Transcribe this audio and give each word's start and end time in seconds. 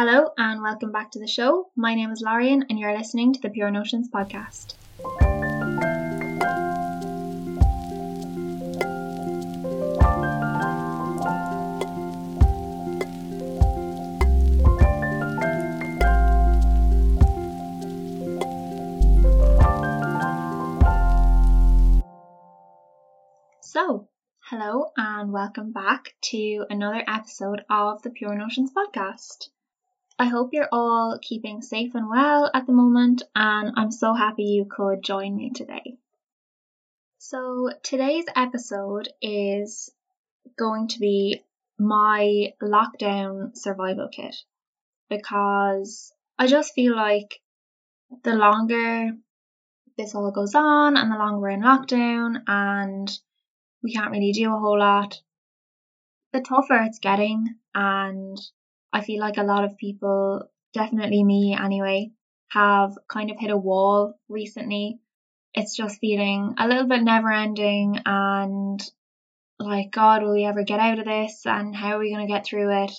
Hello 0.00 0.30
and 0.38 0.62
welcome 0.62 0.92
back 0.92 1.10
to 1.10 1.18
the 1.18 1.26
show. 1.26 1.72
My 1.74 1.96
name 1.96 2.12
is 2.12 2.22
Lórien 2.22 2.62
and 2.70 2.78
you're 2.78 2.96
listening 2.96 3.32
to 3.32 3.40
the 3.40 3.50
Pure 3.50 3.72
Notions 3.72 4.08
podcast. 4.08 4.74
So, 23.62 24.06
hello 24.42 24.92
and 24.96 25.32
welcome 25.32 25.72
back 25.72 26.14
to 26.30 26.66
another 26.70 27.02
episode 27.08 27.64
of 27.68 28.02
the 28.02 28.10
Pure 28.10 28.36
Notions 28.36 28.70
podcast. 28.72 29.48
I 30.20 30.26
hope 30.26 30.50
you're 30.52 30.68
all 30.72 31.18
keeping 31.22 31.62
safe 31.62 31.94
and 31.94 32.10
well 32.10 32.50
at 32.52 32.66
the 32.66 32.72
moment, 32.72 33.22
and 33.36 33.72
I'm 33.76 33.92
so 33.92 34.14
happy 34.14 34.42
you 34.42 34.64
could 34.68 35.04
join 35.04 35.36
me 35.36 35.50
today. 35.50 35.96
So, 37.18 37.70
today's 37.84 38.24
episode 38.34 39.08
is 39.22 39.92
going 40.58 40.88
to 40.88 40.98
be 40.98 41.44
my 41.78 42.52
lockdown 42.60 43.56
survival 43.56 44.08
kit 44.08 44.34
because 45.08 46.12
I 46.36 46.48
just 46.48 46.74
feel 46.74 46.96
like 46.96 47.40
the 48.24 48.34
longer 48.34 49.10
this 49.96 50.16
all 50.16 50.32
goes 50.32 50.56
on 50.56 50.96
and 50.96 51.12
the 51.12 51.16
longer 51.16 51.38
we're 51.38 51.50
in 51.50 51.62
lockdown 51.62 52.42
and 52.48 53.08
we 53.84 53.92
can't 53.92 54.10
really 54.10 54.32
do 54.32 54.52
a 54.52 54.58
whole 54.58 54.80
lot, 54.80 55.20
the 56.32 56.40
tougher 56.40 56.82
it's 56.82 56.98
getting. 56.98 57.54
And 57.72 58.36
I 58.92 59.02
feel 59.02 59.20
like 59.20 59.36
a 59.36 59.42
lot 59.42 59.64
of 59.64 59.76
people, 59.76 60.48
definitely 60.72 61.22
me 61.24 61.56
anyway, 61.58 62.10
have 62.48 62.96
kind 63.08 63.30
of 63.30 63.38
hit 63.38 63.50
a 63.50 63.56
wall 63.56 64.14
recently. 64.28 64.98
It's 65.54 65.76
just 65.76 66.00
feeling 66.00 66.54
a 66.58 66.68
little 66.68 66.86
bit 66.86 67.02
never 67.02 67.30
ending 67.30 68.00
and 68.04 68.80
like, 69.58 69.90
God, 69.90 70.22
will 70.22 70.34
we 70.34 70.44
ever 70.44 70.62
get 70.62 70.80
out 70.80 70.98
of 70.98 71.04
this? 71.04 71.44
And 71.44 71.74
how 71.74 71.96
are 71.96 71.98
we 71.98 72.12
going 72.12 72.26
to 72.26 72.32
get 72.32 72.46
through 72.46 72.84
it? 72.84 72.92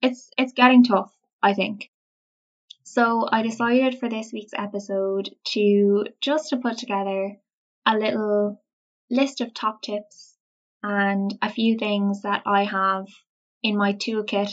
It's, 0.00 0.30
it's 0.38 0.52
getting 0.52 0.84
tough, 0.84 1.12
I 1.42 1.54
think. 1.54 1.90
So 2.82 3.28
I 3.30 3.42
decided 3.42 3.98
for 3.98 4.08
this 4.08 4.32
week's 4.32 4.54
episode 4.56 5.30
to 5.52 6.06
just 6.20 6.50
to 6.50 6.56
put 6.56 6.78
together 6.78 7.36
a 7.86 7.96
little 7.96 8.60
list 9.10 9.40
of 9.40 9.54
top 9.54 9.82
tips 9.82 10.36
and 10.82 11.36
a 11.40 11.50
few 11.50 11.78
things 11.78 12.22
that 12.22 12.42
I 12.44 12.64
have 12.64 13.06
in 13.62 13.76
my 13.76 13.92
toolkit 13.92 14.52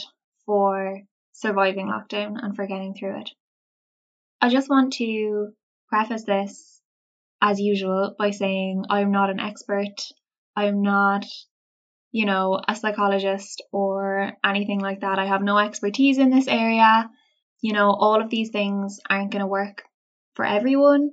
for 0.50 0.98
surviving 1.30 1.86
lockdown 1.86 2.34
and 2.42 2.56
for 2.56 2.66
getting 2.66 2.92
through 2.92 3.20
it. 3.20 3.30
I 4.40 4.48
just 4.48 4.68
want 4.68 4.94
to 4.94 5.52
preface 5.88 6.24
this 6.24 6.80
as 7.40 7.60
usual 7.60 8.16
by 8.18 8.32
saying 8.32 8.84
I'm 8.90 9.12
not 9.12 9.30
an 9.30 9.38
expert. 9.38 9.94
I'm 10.56 10.82
not, 10.82 11.24
you 12.10 12.26
know, 12.26 12.60
a 12.66 12.74
psychologist 12.74 13.62
or 13.70 14.32
anything 14.44 14.80
like 14.80 15.02
that. 15.02 15.20
I 15.20 15.26
have 15.26 15.40
no 15.40 15.56
expertise 15.56 16.18
in 16.18 16.30
this 16.30 16.48
area. 16.48 17.08
You 17.60 17.72
know, 17.72 17.92
all 17.92 18.20
of 18.20 18.28
these 18.28 18.50
things 18.50 18.98
aren't 19.08 19.30
going 19.30 19.42
to 19.42 19.46
work 19.46 19.84
for 20.34 20.44
everyone. 20.44 21.12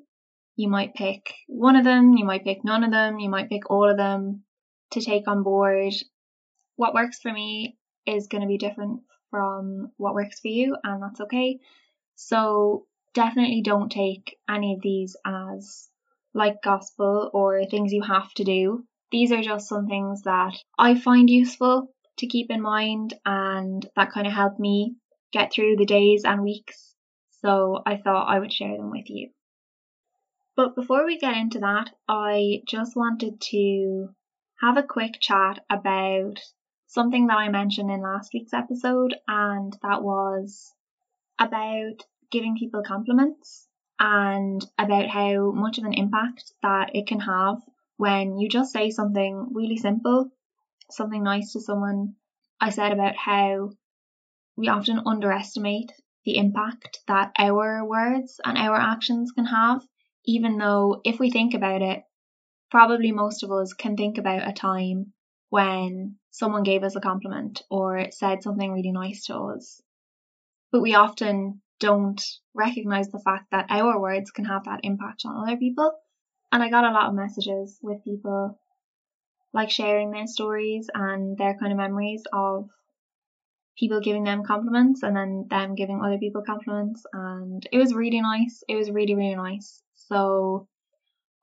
You 0.56 0.68
might 0.68 0.96
pick 0.96 1.32
one 1.48 1.76
of 1.76 1.84
them, 1.84 2.18
you 2.18 2.26
might 2.26 2.44
pick 2.44 2.64
none 2.64 2.84
of 2.84 2.90
them, 2.90 3.20
you 3.20 3.30
might 3.30 3.50
pick 3.50 3.70
all 3.70 3.88
of 3.88 3.98
them 3.98 4.42
to 4.94 5.00
take 5.00 5.28
on 5.28 5.44
board. 5.44 5.94
What 6.76 6.96
works 6.96 7.20
for 7.22 7.32
me 7.32 7.78
is 8.08 8.26
going 8.26 8.42
to 8.42 8.48
be 8.48 8.58
different 8.58 9.02
from 9.30 9.92
what 9.98 10.16
works 10.16 10.40
for 10.40 10.48
you, 10.48 10.76
and 10.84 11.02
that's 11.02 11.22
okay. 11.22 11.60
So 12.16 12.86
definitely 13.14 13.62
don't 13.62 13.92
take 13.92 14.38
any 14.50 14.74
of 14.74 14.82
these 14.82 15.16
as 15.26 15.90
like 16.34 16.62
gospel 16.62 17.30
or 17.34 17.66
things 17.66 17.94
you 17.94 18.04
have 18.04 18.32
to 18.36 18.44
do. 18.44 18.86
These 19.12 19.32
are 19.32 19.42
just 19.42 19.68
some 19.68 19.88
things 19.88 20.24
that 20.24 20.56
I 20.78 20.96
find 20.96 21.30
useful 21.30 21.94
to 22.18 22.28
keep 22.28 22.52
in 22.52 22.62
mind 22.62 23.14
and 23.26 23.88
that 23.96 24.12
kind 24.12 24.28
of 24.28 24.34
help 24.34 24.60
me 24.60 24.96
get 25.32 25.52
through 25.52 25.78
the 25.78 25.86
days 25.86 26.24
and 26.26 26.44
weeks. 26.44 26.96
So 27.42 27.82
I 27.86 27.98
thought 27.98 28.28
I 28.28 28.40
would 28.40 28.52
share 28.52 28.76
them 28.76 28.92
with 28.92 29.10
you. 29.10 29.30
But 30.56 30.76
before 30.76 31.06
we 31.06 31.20
get 31.20 31.38
into 31.38 31.60
that, 31.60 31.92
I 32.08 32.62
just 32.68 32.96
wanted 32.96 33.40
to 33.52 34.10
have 34.60 34.78
a 34.78 34.84
quick 34.84 35.20
chat 35.20 35.64
about 35.70 36.40
something 36.88 37.28
that 37.28 37.38
I 37.38 37.50
mentioned 37.50 37.92
in 37.92 38.02
last 38.02 38.32
week's 38.34 38.54
episode, 38.54 39.16
and 39.28 39.78
that 39.84 40.04
was 40.04 40.74
about 41.40 42.06
giving 42.32 42.58
people 42.58 42.84
compliments 42.84 43.68
and 44.00 44.66
about 44.78 45.08
how 45.08 45.52
much 45.52 45.78
of 45.78 45.86
an 45.86 45.94
impact 45.94 46.52
that 46.62 46.96
it 46.96 47.08
can 47.08 47.20
have 47.20 47.62
when 47.98 48.38
you 48.38 48.50
just 48.50 48.72
say 48.72 48.90
something 48.90 49.50
really 49.52 49.78
simple, 49.78 50.30
something 50.90 51.24
nice 51.24 51.54
to 51.54 51.60
someone. 51.60 52.16
I 52.60 52.70
said 52.72 52.92
about 52.92 53.16
how 53.16 53.72
we 54.56 54.68
often 54.68 55.02
underestimate 55.06 55.92
the 56.26 56.38
impact 56.38 57.00
that 57.08 57.32
our 57.38 57.86
words 57.86 58.42
and 58.44 58.58
our 58.58 58.76
actions 58.76 59.32
can 59.32 59.46
have 59.46 59.84
even 60.28 60.58
though 60.58 61.02
if 61.06 61.20
we 61.20 61.32
think 61.32 61.54
about 61.54 61.82
it, 61.82 62.04
probably 62.70 63.12
most 63.12 63.44
of 63.44 63.52
us 63.52 63.74
can 63.74 63.96
think 63.96 64.18
about 64.18 64.48
a 64.48 64.52
time 64.52 65.14
when 65.50 66.18
someone 66.38 66.64
gave 66.64 66.84
us 66.84 66.96
a 66.96 67.02
compliment 67.02 67.64
or 67.70 68.12
said 68.12 68.44
something 68.44 68.72
really 68.72 68.92
nice 68.92 69.26
to 69.26 69.36
us. 69.36 69.82
But 70.72 70.82
we 70.82 70.94
often 70.94 71.62
don't 71.80 72.22
recognize 72.54 73.10
the 73.10 73.20
fact 73.20 73.46
that 73.52 73.68
our 73.70 74.00
words 74.00 74.30
can 74.30 74.46
have 74.46 74.66
that 74.66 74.82
impact 74.84 75.24
on 75.26 75.48
other 75.48 75.58
people. 75.58 75.92
And 76.52 76.62
I 76.62 76.70
got 76.70 76.86
a 76.86 76.92
lot 76.92 77.10
of 77.10 77.16
messages 77.16 77.80
with 77.82 78.04
people 78.04 78.60
like 79.52 79.72
sharing 79.72 80.12
their 80.12 80.28
stories 80.28 80.90
and 80.94 81.38
their 81.38 81.58
kind 81.58 81.72
of 81.72 81.78
memories 81.78 82.24
of 82.32 82.70
people 83.80 84.00
giving 84.02 84.24
them 84.24 84.44
compliments 84.44 85.02
and 85.04 85.16
then 85.16 85.46
them 85.50 85.76
giving 85.76 86.02
other 86.02 86.18
people 86.18 86.44
compliments 86.46 87.04
and 87.14 87.68
it 87.72 87.78
was 87.78 87.94
really 87.94 88.22
nice. 88.22 88.64
It 88.68 88.76
was 88.76 88.92
really, 88.92 89.16
really 89.16 89.36
nice. 89.36 89.82
So 89.94 90.68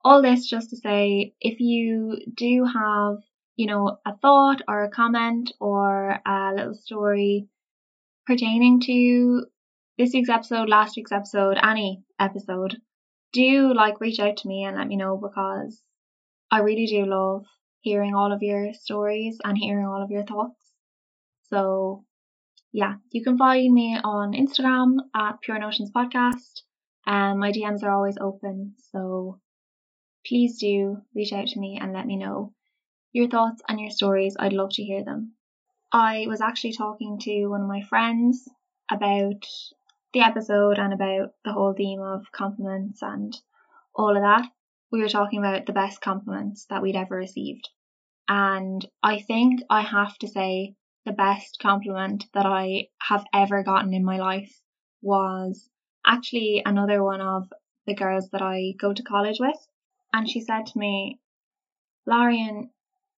all 0.03 0.21
this 0.21 0.47
just 0.47 0.69
to 0.69 0.77
say, 0.77 1.33
if 1.41 1.59
you 1.59 2.17
do 2.33 2.65
have, 2.65 3.17
you 3.55 3.67
know, 3.67 3.97
a 4.05 4.15
thought 4.17 4.61
or 4.67 4.83
a 4.83 4.89
comment 4.89 5.51
or 5.59 6.19
a 6.25 6.53
little 6.55 6.73
story 6.73 7.47
pertaining 8.25 8.81
to 8.81 9.45
this 9.97 10.11
week's 10.13 10.29
episode, 10.29 10.69
last 10.69 10.97
week's 10.97 11.11
episode, 11.11 11.57
any 11.61 12.03
episode, 12.19 12.77
do 13.33 13.73
like 13.73 14.01
reach 14.01 14.19
out 14.19 14.37
to 14.37 14.47
me 14.47 14.63
and 14.63 14.77
let 14.77 14.87
me 14.87 14.95
know 14.95 15.17
because 15.17 15.81
I 16.51 16.59
really 16.59 16.85
do 16.85 17.05
love 17.05 17.45
hearing 17.81 18.15
all 18.15 18.31
of 18.31 18.41
your 18.41 18.73
stories 18.73 19.37
and 19.43 19.57
hearing 19.57 19.85
all 19.85 20.03
of 20.03 20.11
your 20.11 20.25
thoughts. 20.25 20.59
So 21.49 22.03
yeah, 22.71 22.95
you 23.11 23.23
can 23.23 23.37
find 23.37 23.73
me 23.73 23.97
on 24.03 24.33
Instagram 24.33 24.97
at 25.15 25.39
Pure 25.41 25.59
Notions 25.59 25.91
Podcast 25.95 26.61
um, 27.07 27.39
my 27.39 27.51
DMs 27.51 27.83
are 27.83 27.91
always 27.91 28.17
open, 28.19 28.73
so 28.91 29.39
please 30.25 30.57
do 30.59 30.97
reach 31.13 31.33
out 31.33 31.47
to 31.47 31.59
me 31.59 31.77
and 31.79 31.93
let 31.93 32.07
me 32.07 32.17
know 32.17 32.53
your 33.15 33.29
thoughts 33.29 33.61
and 33.69 33.79
your 33.79 33.89
stories. 33.89 34.35
I'd 34.37 34.51
love 34.51 34.71
to 34.71 34.83
hear 34.83 35.01
them. 35.01 35.31
I 35.89 36.25
was 36.27 36.41
actually 36.41 36.73
talking 36.73 37.17
to 37.19 37.47
one 37.47 37.61
of 37.61 37.67
my 37.67 37.81
friends 37.83 38.45
about 38.91 39.45
the 40.13 40.19
episode 40.19 40.77
and 40.79 40.93
about 40.93 41.29
the 41.45 41.53
whole 41.53 41.73
theme 41.73 42.01
of 42.01 42.29
compliments 42.33 43.01
and 43.01 43.33
all 43.95 44.17
of 44.17 44.21
that. 44.21 44.51
We 44.91 45.01
were 45.01 45.07
talking 45.07 45.39
about 45.39 45.65
the 45.65 45.71
best 45.71 46.01
compliments 46.01 46.65
that 46.65 46.81
we'd 46.81 46.97
ever 46.97 47.15
received. 47.15 47.69
And 48.27 48.85
I 49.01 49.21
think 49.21 49.61
I 49.69 49.81
have 49.81 50.17
to 50.17 50.27
say 50.27 50.75
the 51.05 51.13
best 51.13 51.59
compliment 51.61 52.25
that 52.33 52.45
I 52.45 52.89
have 52.99 53.25
ever 53.33 53.63
gotten 53.63 53.93
in 53.93 54.03
my 54.03 54.17
life 54.17 54.59
was 55.01 55.69
actually 56.05 56.63
another 56.65 57.01
one 57.01 57.21
of 57.21 57.47
the 57.87 57.95
girls 57.95 58.29
that 58.31 58.41
I 58.41 58.73
go 58.77 58.93
to 58.93 59.03
college 59.03 59.39
with. 59.39 59.67
And 60.11 60.29
she 60.29 60.41
said 60.41 60.65
to 60.65 60.77
me, 60.77 61.21
Lórien, 62.07 62.71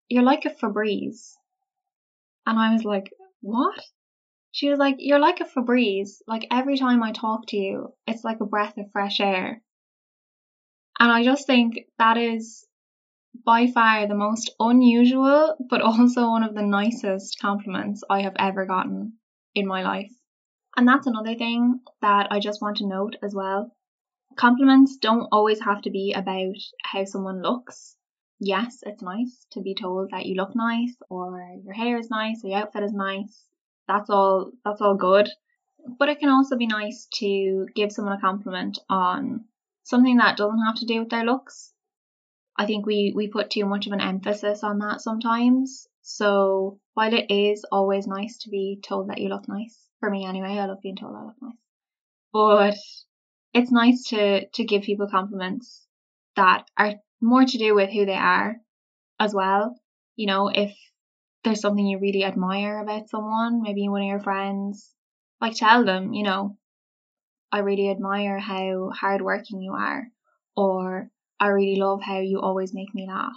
you're 0.10 0.24
like 0.24 0.46
a 0.46 0.50
Febreze. 0.50 1.34
And 2.46 2.58
I 2.58 2.74
was 2.74 2.84
like, 2.84 3.12
what? 3.42 3.80
She 4.52 4.70
was 4.70 4.80
like, 4.80 4.96
you're 5.00 5.20
like 5.20 5.42
a 5.42 5.46
Febreze. 5.46 6.22
Like 6.28 6.48
every 6.50 6.78
time 6.78 7.04
I 7.04 7.12
talk 7.12 7.48
to 7.48 7.58
you, 7.58 7.94
it's 8.08 8.24
like 8.24 8.40
a 8.40 8.46
breath 8.46 8.78
of 8.78 8.92
fresh 8.92 9.20
air. 9.20 9.62
And 11.00 11.12
I 11.12 11.24
just 11.24 11.46
think 11.46 11.80
that 12.00 12.18
is 12.18 12.66
by 13.46 13.68
far 13.68 14.08
the 14.08 14.16
most 14.16 14.52
unusual, 14.60 15.56
but 15.70 15.82
also 15.82 16.30
one 16.30 16.44
of 16.44 16.56
the 16.56 16.64
nicest 16.64 17.40
compliments 17.40 18.04
I 18.10 18.22
have 18.22 18.36
ever 18.40 18.66
gotten 18.66 19.14
in 19.54 19.68
my 19.68 19.84
life. 19.84 20.12
And 20.76 20.88
that's 20.88 21.08
another 21.08 21.36
thing 21.36 21.82
that 22.02 22.32
I 22.32 22.40
just 22.40 22.62
want 22.62 22.78
to 22.78 22.88
note 22.88 23.16
as 23.22 23.36
well. 23.36 23.72
Compliments 24.38 24.98
don't 24.98 25.28
always 25.32 25.60
have 25.62 25.82
to 25.82 25.90
be 25.90 26.14
about 26.14 26.56
how 26.84 27.04
someone 27.06 27.42
looks. 27.42 27.97
Yes, 28.40 28.84
it's 28.84 29.02
nice 29.02 29.46
to 29.52 29.62
be 29.62 29.74
told 29.74 30.12
that 30.12 30.26
you 30.26 30.36
look 30.36 30.56
nice 30.56 30.96
or 31.10 31.58
your 31.64 31.74
hair 31.74 31.98
is 31.98 32.10
nice 32.10 32.44
or 32.44 32.50
your 32.50 32.60
outfit 32.60 32.84
is 32.84 32.94
nice. 32.94 33.46
That's 33.88 34.10
all 34.10 34.52
that's 34.64 34.82
all 34.82 34.96
good. 34.96 35.30
But 35.98 36.10
it 36.10 36.20
can 36.20 36.30
also 36.30 36.56
be 36.58 36.68
nice 36.68 37.08
to 37.16 37.68
give 37.74 37.92
someone 37.92 38.18
a 38.18 38.22
compliment 38.22 38.80
on 38.90 39.46
something 39.84 40.18
that 40.18 40.38
doesn't 40.38 40.66
have 40.66 40.76
to 40.76 40.86
do 40.86 41.00
with 41.00 41.10
their 41.10 41.24
looks. 41.24 41.74
I 42.58 42.66
think 42.66 42.86
we, 42.86 43.14
we 43.16 43.28
put 43.28 43.52
too 43.52 43.66
much 43.66 43.88
of 43.88 43.94
an 43.94 44.02
emphasis 44.02 44.64
on 44.64 44.80
that 44.80 45.02
sometimes. 45.02 45.88
So 46.02 46.80
while 46.94 47.14
it 47.14 47.32
is 47.32 47.66
always 47.72 48.08
nice 48.08 48.38
to 48.40 48.50
be 48.50 48.80
told 48.84 49.10
that 49.10 49.20
you 49.20 49.30
look 49.30 49.48
nice, 49.48 49.78
for 50.00 50.10
me 50.10 50.26
anyway, 50.26 50.58
I 50.58 50.66
love 50.66 50.82
being 50.82 50.96
told 50.96 51.16
I 51.16 51.24
look 51.24 51.36
nice. 51.42 51.58
But 52.34 52.78
it's 53.54 53.72
nice 53.72 54.10
to 54.10 54.48
to 54.48 54.64
give 54.64 54.84
people 54.84 55.08
compliments 55.08 55.88
that 56.36 56.66
are 56.78 56.96
more 57.22 57.46
to 57.46 57.58
do 57.58 57.76
with 57.76 57.90
who 57.90 58.06
they 58.06 58.16
are 58.16 58.58
as 59.20 59.34
well. 59.34 59.76
You 60.16 60.28
know, 60.28 60.50
if 60.50 60.76
there's 61.44 61.62
something 61.62 61.86
you 61.86 62.00
really 62.00 62.24
admire 62.24 62.80
about 62.80 63.10
someone, 63.10 63.62
maybe 63.62 63.88
one 63.90 64.02
of 64.02 64.08
your 64.08 64.20
friends, 64.20 64.94
like 65.40 65.56
tell 65.56 65.86
them, 65.86 66.14
you 66.14 66.24
know, 66.24 66.58
I 67.52 67.60
really 67.60 67.90
admire 67.90 68.40
how 68.40 68.92
hardworking 68.94 69.62
you 69.62 69.74
are, 69.74 70.08
or 70.56 71.10
I 71.40 71.48
really 71.48 71.80
love 71.80 72.02
how 72.02 72.20
you 72.20 72.42
always 72.42 72.74
make 72.74 72.94
me 72.94 73.08
laugh, 73.08 73.36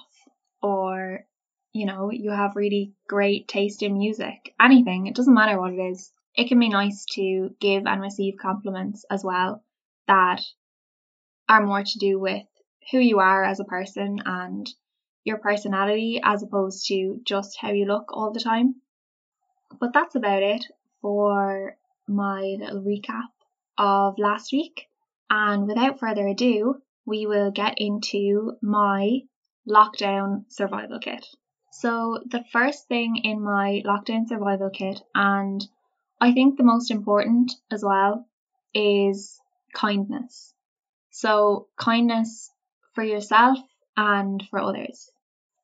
or 0.63 1.27
you 1.73 1.87
know, 1.87 2.11
you 2.11 2.31
have 2.31 2.57
really 2.57 2.95
great 3.07 3.47
taste 3.47 3.83
in 3.83 3.97
music. 3.97 4.55
Anything, 4.61 5.07
it 5.07 5.15
doesn't 5.15 5.35
matter 5.35 5.61
what 5.61 5.73
it 5.73 5.79
is. 5.79 6.13
It 6.35 6.49
can 6.49 6.59
be 6.59 6.69
nice 6.69 7.05
to 7.13 7.55
give 7.61 7.87
and 7.87 8.01
receive 8.01 8.35
compliments 8.41 9.05
as 9.09 9.23
well 9.23 9.63
that 10.09 10.43
are 11.49 11.65
more 11.65 11.83
to 11.85 11.99
do 11.99 12.19
with 12.19 12.43
who 12.91 12.99
you 12.99 13.19
are 13.21 13.45
as 13.45 13.61
a 13.61 13.65
person 13.65 14.21
and 14.25 14.69
your 15.25 15.39
personality 15.39 16.21
as 16.23 16.43
opposed 16.43 16.87
to 16.87 17.21
just 17.25 17.59
how 17.61 17.71
you 17.71 17.85
look 17.85 18.11
all 18.13 18.33
the 18.33 18.41
time. 18.41 18.77
But 19.79 19.93
that's 19.93 20.15
about 20.15 20.43
it 20.43 20.67
for 21.01 21.77
my 22.09 22.57
little 22.59 22.83
recap 22.83 23.29
of 23.79 24.19
last 24.19 24.53
week. 24.53 24.89
And 25.29 25.67
without 25.67 26.01
further 26.01 26.27
ado, 26.27 26.83
we 27.07 27.27
will 27.27 27.51
get 27.51 27.75
into 27.79 28.57
my 28.61 29.21
lockdown 29.69 30.45
survival 30.49 30.99
kit. 30.99 31.25
So, 31.73 32.21
the 32.27 32.45
first 32.53 32.89
thing 32.89 33.17
in 33.17 33.41
my 33.41 33.83
lockdown 33.87 34.27
survival 34.27 34.71
kit, 34.71 35.01
and 35.15 35.65
I 36.21 36.33
think 36.33 36.57
the 36.57 36.65
most 36.65 36.91
important 36.91 37.53
as 37.71 37.85
well, 37.85 38.27
is 38.75 39.41
kindness. 39.73 40.53
So, 41.11 41.69
kindness 41.77 42.51
for 42.95 43.05
yourself 43.05 43.59
and 43.97 44.43
for 44.51 44.61
others. 44.61 45.11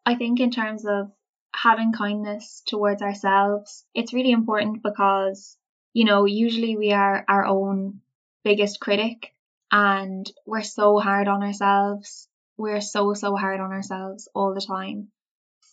I 0.04 0.14
think, 0.14 0.40
in 0.40 0.50
terms 0.50 0.84
of 0.86 1.10
having 1.54 1.92
kindness 1.92 2.62
towards 2.66 3.02
ourselves, 3.02 3.84
it's 3.94 4.12
really 4.12 4.30
important 4.30 4.82
because, 4.82 5.56
you 5.92 6.04
know, 6.04 6.24
usually 6.26 6.76
we 6.76 6.92
are 6.92 7.24
our 7.28 7.44
own 7.44 8.00
biggest 8.44 8.80
critic 8.80 9.34
and 9.72 10.30
we're 10.46 10.62
so 10.62 10.98
hard 10.98 11.28
on 11.28 11.42
ourselves. 11.42 12.28
We're 12.56 12.80
so, 12.80 13.14
so 13.14 13.36
hard 13.36 13.60
on 13.60 13.72
ourselves 13.72 14.28
all 14.34 14.54
the 14.54 14.60
time 14.60 15.08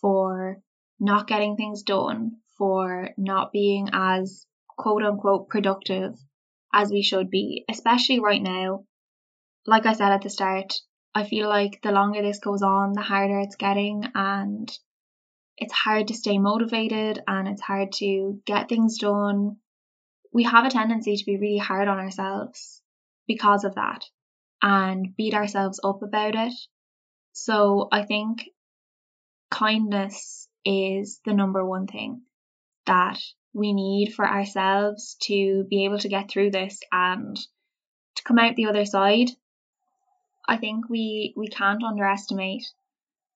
for 0.00 0.58
not 0.98 1.26
getting 1.26 1.56
things 1.56 1.82
done, 1.82 2.38
for 2.58 3.10
not 3.16 3.52
being 3.52 3.90
as 3.92 4.46
quote 4.76 5.02
unquote 5.02 5.48
productive 5.48 6.14
as 6.72 6.90
we 6.90 7.02
should 7.02 7.30
be, 7.30 7.64
especially 7.70 8.20
right 8.20 8.42
now. 8.42 8.84
Like 9.66 9.86
I 9.86 9.92
said 9.92 10.12
at 10.12 10.22
the 10.22 10.30
start, 10.30 10.74
I 11.14 11.24
feel 11.24 11.48
like 11.48 11.80
the 11.82 11.92
longer 11.92 12.22
this 12.22 12.40
goes 12.40 12.62
on, 12.62 12.92
the 12.92 13.02
harder 13.02 13.38
it's 13.38 13.56
getting, 13.56 14.04
and 14.14 14.70
it's 15.56 15.72
hard 15.72 16.08
to 16.08 16.14
stay 16.14 16.38
motivated 16.38 17.22
and 17.26 17.46
it's 17.46 17.62
hard 17.62 17.92
to 17.92 18.40
get 18.44 18.68
things 18.68 18.98
done. 18.98 19.56
We 20.32 20.42
have 20.44 20.64
a 20.66 20.70
tendency 20.70 21.16
to 21.16 21.24
be 21.24 21.36
really 21.36 21.58
hard 21.58 21.86
on 21.86 21.98
ourselves 21.98 22.82
because 23.28 23.64
of 23.64 23.76
that 23.76 24.04
and 24.60 25.14
beat 25.16 25.34
ourselves 25.34 25.78
up 25.84 26.02
about 26.02 26.34
it. 26.34 26.54
So 27.32 27.88
I 27.92 28.02
think 28.02 28.48
kindness 29.50 30.48
is 30.64 31.20
the 31.24 31.34
number 31.34 31.64
one 31.64 31.86
thing 31.86 32.22
that 32.86 33.20
we 33.52 33.72
need 33.72 34.14
for 34.14 34.26
ourselves 34.26 35.16
to 35.22 35.64
be 35.70 35.84
able 35.84 35.98
to 35.98 36.08
get 36.08 36.28
through 36.28 36.50
this 36.50 36.80
and 36.90 37.36
to 38.16 38.22
come 38.24 38.38
out 38.38 38.56
the 38.56 38.66
other 38.66 38.84
side. 38.84 39.30
I 40.46 40.56
think 40.56 40.88
we 40.88 41.32
we 41.36 41.48
can't 41.48 41.82
underestimate 41.82 42.64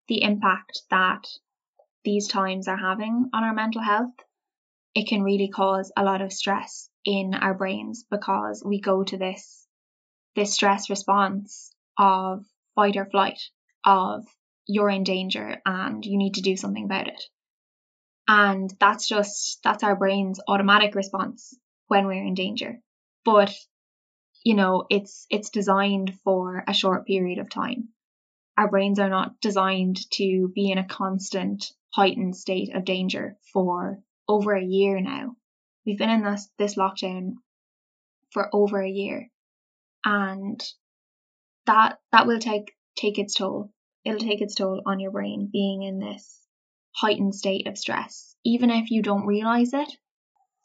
the 0.08 0.22
impact 0.22 0.82
that 0.90 1.26
these 2.04 2.28
times 2.28 2.68
are 2.68 2.76
having 2.76 3.30
on 3.32 3.44
our 3.44 3.54
mental 3.54 3.82
health. 3.82 4.14
It 4.94 5.08
can 5.08 5.22
really 5.22 5.48
cause 5.48 5.92
a 5.96 6.02
lot 6.02 6.22
of 6.22 6.32
stress 6.32 6.88
in 7.04 7.34
our 7.34 7.54
brains 7.54 8.04
because 8.10 8.62
we 8.64 8.80
go 8.80 9.04
to 9.04 9.16
this 9.16 9.66
this 10.34 10.54
stress 10.54 10.90
response 10.90 11.72
of 11.98 12.44
fight 12.74 12.96
or 12.96 13.06
flight, 13.06 13.40
of 13.84 14.24
you're 14.66 14.90
in 14.90 15.02
danger 15.02 15.60
and 15.66 16.04
you 16.04 16.16
need 16.16 16.34
to 16.34 16.42
do 16.42 16.56
something 16.56 16.84
about 16.84 17.08
it. 17.08 17.22
And 18.28 18.72
that's 18.78 19.08
just, 19.08 19.60
that's 19.64 19.82
our 19.82 19.96
brain's 19.96 20.38
automatic 20.46 20.94
response 20.94 21.58
when 21.86 22.06
we're 22.06 22.24
in 22.24 22.34
danger. 22.34 22.78
But, 23.24 23.52
you 24.48 24.54
know, 24.54 24.86
it's, 24.88 25.26
it's 25.28 25.50
designed 25.50 26.14
for 26.24 26.64
a 26.66 26.72
short 26.72 27.06
period 27.06 27.38
of 27.38 27.50
time. 27.50 27.88
Our 28.56 28.70
brains 28.70 28.98
are 28.98 29.10
not 29.10 29.38
designed 29.42 30.10
to 30.12 30.50
be 30.54 30.70
in 30.70 30.78
a 30.78 30.86
constant 30.86 31.70
heightened 31.90 32.34
state 32.34 32.74
of 32.74 32.86
danger 32.86 33.36
for 33.52 34.02
over 34.26 34.56
a 34.56 34.64
year 34.64 35.02
now. 35.02 35.36
We've 35.84 35.98
been 35.98 36.08
in 36.08 36.24
this, 36.24 36.48
this 36.56 36.76
lockdown 36.76 37.34
for 38.30 38.48
over 38.54 38.80
a 38.80 38.88
year 38.88 39.28
and 40.02 40.66
that, 41.66 41.98
that 42.12 42.26
will 42.26 42.38
take, 42.38 42.72
take 42.96 43.18
its 43.18 43.34
toll. 43.34 43.70
It'll 44.02 44.18
take 44.18 44.40
its 44.40 44.54
toll 44.54 44.80
on 44.86 44.98
your 44.98 45.10
brain 45.10 45.50
being 45.52 45.82
in 45.82 45.98
this 45.98 46.40
heightened 46.92 47.34
state 47.34 47.66
of 47.66 47.76
stress. 47.76 48.34
Even 48.46 48.70
if 48.70 48.90
you 48.90 49.02
don't 49.02 49.26
realize 49.26 49.74
it, 49.74 49.92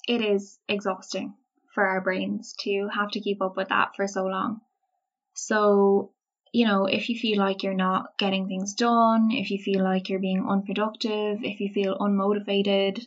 it 0.08 0.22
is 0.22 0.58
exhausting 0.70 1.34
for 1.74 1.86
our 1.86 2.02
brains 2.02 2.54
to 2.60 2.88
have 2.94 3.12
to 3.12 3.20
keep 3.20 3.42
up 3.42 3.58
with 3.58 3.70
that 3.70 3.96
for 3.96 4.08
so 4.08 4.26
long. 4.26 4.62
So, 5.34 6.12
you 6.52 6.68
know, 6.68 6.86
if 6.86 7.10
you 7.10 7.18
feel 7.18 7.40
like 7.40 7.64
you're 7.64 7.74
not 7.74 8.18
getting 8.18 8.48
things 8.48 8.76
done, 8.76 9.32
if 9.32 9.50
you 9.50 9.58
feel 9.58 9.84
like 9.84 10.10
you're 10.10 10.20
being 10.20 10.46
unproductive, 10.48 11.40
if 11.44 11.60
you 11.60 11.70
feel 11.74 11.98
unmotivated, 11.98 13.04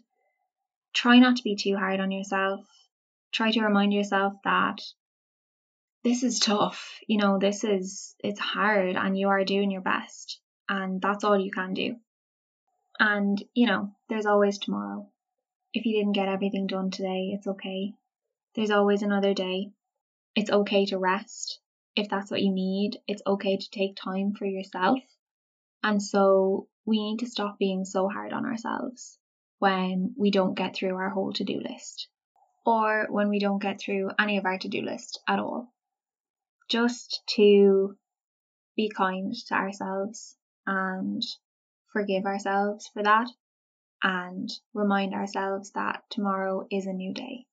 try 0.93 1.19
not 1.19 1.37
to 1.37 1.45
be 1.45 1.55
too 1.55 1.77
hard 1.77 2.01
on 2.01 2.11
yourself. 2.11 2.67
Try 3.33 3.53
to 3.53 3.63
remind 3.63 3.93
yourself 3.93 4.35
that 4.45 4.81
this 6.03 6.25
is 6.25 6.41
tough. 6.41 6.99
You 7.07 7.19
know, 7.19 7.39
this 7.39 7.63
is, 7.63 8.15
it's 8.25 8.41
hard 8.41 8.97
and 8.97 9.17
you 9.17 9.29
are 9.29 9.45
doing 9.45 9.71
your 9.71 9.83
best. 9.83 10.41
And 10.69 11.01
that's 11.01 11.23
all 11.23 11.39
you 11.39 11.53
can 11.53 11.75
do. 11.75 11.97
And, 12.99 13.43
you 13.55 13.67
know, 13.67 13.93
there's 14.09 14.27
always 14.27 14.59
tomorrow. 14.59 15.09
If 15.73 15.85
you 15.85 15.97
didn't 15.97 16.15
get 16.15 16.29
everything 16.29 16.67
done 16.67 16.91
today, 16.91 17.33
it's 17.35 17.47
okay. 17.47 17.93
There's 18.57 18.71
always 18.71 19.03
another 19.03 19.35
day. 19.35 19.71
It's 20.35 20.51
okay 20.51 20.87
to 20.87 20.97
rest 20.97 21.61
if 21.95 22.09
that's 22.09 22.31
what 22.31 22.41
you 22.41 22.51
need. 22.51 22.99
It's 23.07 23.21
okay 23.27 23.59
to 23.59 23.71
take 23.71 23.97
time 23.97 24.33
for 24.33 24.47
yourself. 24.47 24.99
And 25.83 26.03
so 26.03 26.67
we 26.87 26.99
need 26.99 27.19
to 27.19 27.27
stop 27.27 27.59
being 27.59 27.85
so 27.85 28.09
hard 28.09 28.33
on 28.33 28.47
ourselves 28.47 29.19
when 29.59 30.15
we 30.17 30.31
don't 30.31 30.55
get 30.55 30.75
through 30.75 30.95
our 30.97 31.11
whole 31.11 31.35
to 31.35 31.45
do 31.45 31.61
list 31.61 32.09
or 32.65 33.07
when 33.11 33.29
we 33.29 33.41
don't 33.41 33.61
get 33.61 33.79
through 33.79 34.11
any 34.19 34.39
of 34.39 34.47
our 34.47 34.57
to 34.57 34.69
do 34.69 34.81
list 34.81 35.21
at 35.29 35.39
all. 35.39 35.71
Just 36.71 37.23
to 37.37 37.95
be 38.75 38.89
kind 38.89 39.35
to 39.49 39.55
ourselves 39.55 40.35
and 40.67 41.23
forgive 41.93 42.25
ourselves 42.25 42.89
for 42.95 43.03
that 43.03 43.29
and 44.03 44.51
remind 44.73 45.13
ourselves 45.13 45.73
that 45.73 46.05
tomorrow 46.09 46.67
is 46.71 46.87
a 46.87 46.93
new 46.95 47.13
day. 47.13 47.47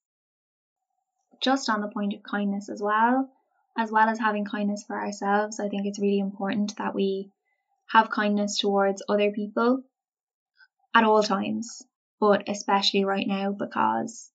Just 1.41 1.69
on 1.69 1.81
the 1.81 1.87
point 1.87 2.13
of 2.13 2.23
kindness 2.23 2.69
as 2.69 2.81
well, 2.81 3.29
as 3.77 3.91
well 3.91 4.07
as 4.07 4.19
having 4.19 4.45
kindness 4.45 4.83
for 4.83 4.99
ourselves, 4.99 5.59
I 5.59 5.69
think 5.69 5.85
it's 5.85 5.99
really 5.99 6.19
important 6.19 6.77
that 6.77 6.95
we 6.95 7.31
have 7.91 8.09
kindness 8.09 8.57
towards 8.57 9.03
other 9.09 9.31
people 9.31 9.83
at 10.95 11.03
all 11.03 11.23
times, 11.23 11.81
but 12.19 12.47
especially 12.47 13.03
right 13.03 13.27
now 13.27 13.51
because 13.51 14.31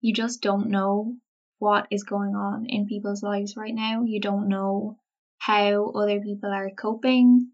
you 0.00 0.12
just 0.12 0.42
don't 0.42 0.68
know 0.68 1.16
what 1.58 1.86
is 1.90 2.02
going 2.02 2.34
on 2.34 2.66
in 2.66 2.86
people's 2.86 3.22
lives 3.22 3.56
right 3.56 3.74
now. 3.74 4.02
You 4.02 4.20
don't 4.20 4.48
know 4.48 4.98
how 5.38 5.90
other 5.90 6.20
people 6.20 6.50
are 6.50 6.70
coping 6.70 7.52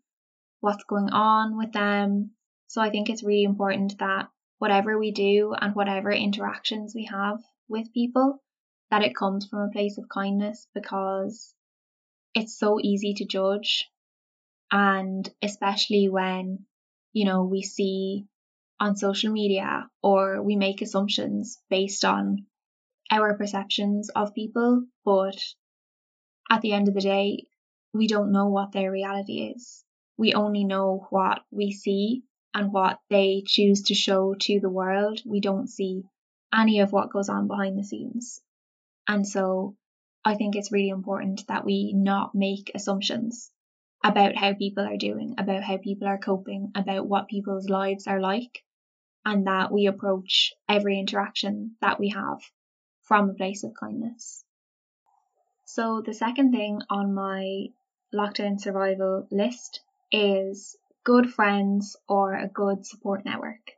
what's 0.60 0.84
going 0.84 1.10
on 1.10 1.56
with 1.56 1.72
them. 1.72 2.30
So 2.66 2.80
I 2.80 2.90
think 2.90 3.08
it's 3.08 3.22
really 3.22 3.44
important 3.44 3.98
that 3.98 4.28
whatever 4.58 4.98
we 4.98 5.12
do 5.12 5.54
and 5.58 5.74
whatever 5.74 6.10
interactions 6.10 6.94
we 6.94 7.04
have 7.06 7.38
with 7.68 7.92
people, 7.92 8.42
that 8.90 9.02
it 9.02 9.16
comes 9.16 9.46
from 9.46 9.60
a 9.60 9.70
place 9.70 9.98
of 9.98 10.08
kindness 10.08 10.66
because 10.74 11.54
it's 12.34 12.58
so 12.58 12.78
easy 12.80 13.14
to 13.14 13.24
judge. 13.24 13.88
And 14.70 15.28
especially 15.42 16.08
when, 16.08 16.66
you 17.12 17.24
know, 17.24 17.44
we 17.44 17.62
see 17.62 18.26
on 18.80 18.96
social 18.96 19.32
media 19.32 19.88
or 20.02 20.42
we 20.42 20.56
make 20.56 20.82
assumptions 20.82 21.58
based 21.68 22.04
on 22.04 22.46
our 23.10 23.36
perceptions 23.36 24.10
of 24.10 24.34
people, 24.34 24.84
but 25.04 25.38
at 26.50 26.60
the 26.60 26.72
end 26.72 26.88
of 26.88 26.94
the 26.94 27.00
day, 27.00 27.44
we 27.92 28.06
don't 28.06 28.32
know 28.32 28.46
what 28.46 28.72
their 28.72 28.90
reality 28.90 29.52
is. 29.54 29.84
We 30.16 30.34
only 30.34 30.64
know 30.64 31.06
what 31.10 31.40
we 31.50 31.72
see 31.72 32.22
and 32.54 32.72
what 32.72 32.98
they 33.08 33.42
choose 33.46 33.82
to 33.84 33.94
show 33.94 34.34
to 34.34 34.60
the 34.60 34.68
world. 34.68 35.22
We 35.24 35.40
don't 35.40 35.68
see 35.68 36.04
any 36.52 36.80
of 36.80 36.92
what 36.92 37.10
goes 37.10 37.28
on 37.28 37.46
behind 37.46 37.78
the 37.78 37.84
scenes. 37.84 38.42
And 39.08 39.26
so 39.26 39.74
I 40.24 40.34
think 40.34 40.54
it's 40.54 40.70
really 40.70 40.90
important 40.90 41.46
that 41.48 41.64
we 41.64 41.94
not 41.94 42.34
make 42.34 42.70
assumptions 42.74 43.50
about 44.04 44.36
how 44.36 44.52
people 44.52 44.84
are 44.84 44.98
doing, 44.98 45.34
about 45.38 45.62
how 45.62 45.78
people 45.78 46.06
are 46.06 46.18
coping, 46.18 46.70
about 46.74 47.06
what 47.06 47.28
people's 47.28 47.68
lives 47.68 48.06
are 48.06 48.20
like, 48.20 48.62
and 49.24 49.46
that 49.46 49.72
we 49.72 49.86
approach 49.86 50.52
every 50.68 50.98
interaction 50.98 51.76
that 51.80 51.98
we 51.98 52.10
have 52.10 52.40
from 53.02 53.30
a 53.30 53.34
place 53.34 53.64
of 53.64 53.72
kindness. 53.74 54.44
So, 55.64 56.02
the 56.02 56.14
second 56.14 56.52
thing 56.52 56.82
on 56.90 57.14
my 57.14 57.68
lockdown 58.14 58.60
survival 58.60 59.26
list 59.30 59.80
is 60.12 60.76
good 61.04 61.32
friends 61.32 61.96
or 62.06 62.34
a 62.34 62.48
good 62.48 62.86
support 62.86 63.24
network. 63.24 63.72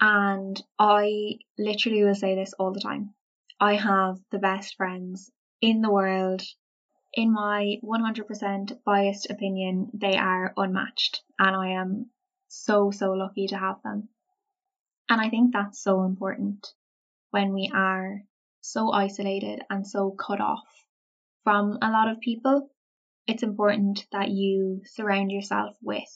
And 0.00 0.62
I 0.78 1.38
literally 1.58 2.04
will 2.04 2.14
say 2.14 2.36
this 2.36 2.52
all 2.54 2.72
the 2.72 2.80
time. 2.80 3.15
I 3.60 3.76
have 3.76 4.18
the 4.30 4.38
best 4.38 4.76
friends 4.76 5.30
in 5.60 5.80
the 5.80 5.90
world. 5.90 6.42
In 7.14 7.32
my 7.32 7.78
100% 7.82 8.84
biased 8.84 9.30
opinion, 9.30 9.90
they 9.94 10.16
are 10.16 10.52
unmatched, 10.56 11.22
and 11.38 11.56
I 11.56 11.70
am 11.70 12.10
so, 12.48 12.90
so 12.90 13.12
lucky 13.12 13.46
to 13.48 13.56
have 13.56 13.82
them. 13.82 14.08
And 15.08 15.20
I 15.20 15.30
think 15.30 15.52
that's 15.52 15.82
so 15.82 16.02
important 16.02 16.66
when 17.30 17.54
we 17.54 17.70
are 17.74 18.22
so 18.60 18.92
isolated 18.92 19.62
and 19.70 19.86
so 19.86 20.10
cut 20.10 20.40
off 20.40 20.66
from 21.44 21.78
a 21.80 21.90
lot 21.90 22.10
of 22.10 22.20
people. 22.20 22.70
It's 23.26 23.42
important 23.42 24.06
that 24.12 24.30
you 24.30 24.82
surround 24.84 25.30
yourself 25.30 25.76
with 25.80 26.08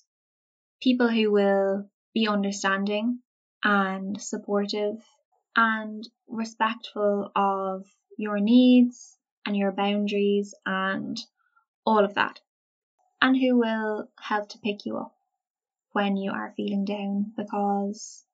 people 0.83 1.09
who 1.09 1.31
will 1.31 1.89
be 2.13 2.29
understanding 2.29 3.21
and 3.65 4.21
supportive 4.21 4.97
and 5.61 6.09
respectful 6.27 7.31
of 7.37 7.85
your 8.17 8.41
needs 8.41 9.19
and 9.45 9.55
your 9.55 9.73
boundaries 9.73 10.55
and 10.65 11.21
all 11.85 12.03
of 12.03 12.15
that, 12.15 12.41
and 13.21 13.37
who 13.37 13.59
will 13.59 14.09
help 14.19 14.49
to 14.49 14.59
pick 14.59 14.87
you 14.87 14.97
up 14.97 15.15
when 15.93 16.17
you 16.17 16.31
are 16.31 16.55
feeling 16.57 16.87
down 16.87 17.33
because 17.37 18.25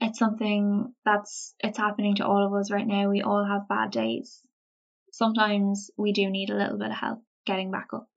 it's 0.00 0.18
something 0.18 0.92
that's 1.04 1.54
it's 1.60 1.78
happening 1.78 2.16
to 2.16 2.26
all 2.26 2.44
of 2.44 2.52
us 2.54 2.72
right 2.72 2.86
now. 2.86 3.08
We 3.08 3.22
all 3.22 3.44
have 3.44 3.68
bad 3.68 3.92
days. 3.92 4.40
Sometimes 5.12 5.92
we 5.96 6.12
do 6.12 6.28
need 6.28 6.50
a 6.50 6.56
little 6.56 6.76
bit 6.76 6.90
of 6.90 6.96
help 6.96 7.20
getting 7.46 7.70
back 7.70 7.90
up. 7.92 8.08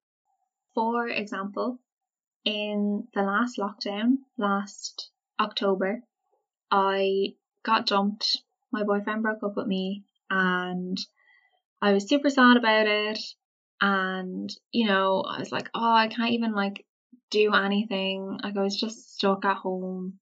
For 0.73 1.07
example, 1.07 1.79
in 2.43 3.07
the 3.13 3.21
last 3.21 3.59
lockdown, 3.59 4.17
last 4.35 5.11
October, 5.39 6.01
I 6.71 7.35
got 7.63 7.85
dumped. 7.85 8.41
My 8.71 8.83
boyfriend 8.83 9.23
broke 9.23 9.43
up 9.43 9.55
with 9.55 9.67
me 9.67 10.03
and 10.29 10.97
I 11.81 11.93
was 11.93 12.07
super 12.07 12.29
sad 12.29 12.57
about 12.57 12.87
it. 12.87 13.19
And, 13.79 14.49
you 14.71 14.87
know, 14.87 15.21
I 15.21 15.39
was 15.39 15.51
like, 15.51 15.69
oh, 15.73 15.93
I 15.93 16.07
can't 16.07 16.31
even 16.31 16.53
like 16.53 16.85
do 17.29 17.53
anything. 17.53 18.39
Like 18.43 18.57
I 18.57 18.63
was 18.63 18.79
just 18.79 19.15
stuck 19.15 19.45
at 19.45 19.57
home 19.57 20.19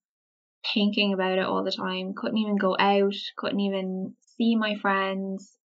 thinking 0.74 1.14
about 1.14 1.38
it 1.38 1.46
all 1.46 1.64
the 1.64 1.72
time. 1.72 2.14
Couldn't 2.16 2.38
even 2.38 2.58
go 2.58 2.76
out, 2.78 3.16
couldn't 3.38 3.60
even 3.60 4.16
see 4.38 4.56
my 4.56 4.76
friends. 4.76 5.58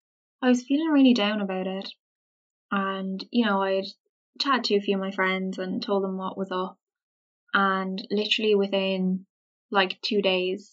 I 0.43 0.49
was 0.49 0.63
feeling 0.63 0.91
really 0.91 1.15
down 1.15 1.41
about 1.41 1.67
it. 1.67 1.91
And, 2.71 3.25
you 3.31 3.45
know, 3.45 3.63
I'd 3.63 3.87
chatted 4.41 4.65
to 4.65 4.77
a 4.77 4.81
few 4.81 4.95
of 4.95 5.01
my 5.01 5.11
friends 5.11 5.59
and 5.59 5.83
told 5.83 6.05
them 6.05 6.17
what 6.17 6.39
was 6.39 6.53
up. 6.53 6.79
And 7.53 8.01
literally 8.11 8.55
within 8.55 9.27
like 9.71 10.01
two 10.03 10.23
days, 10.23 10.73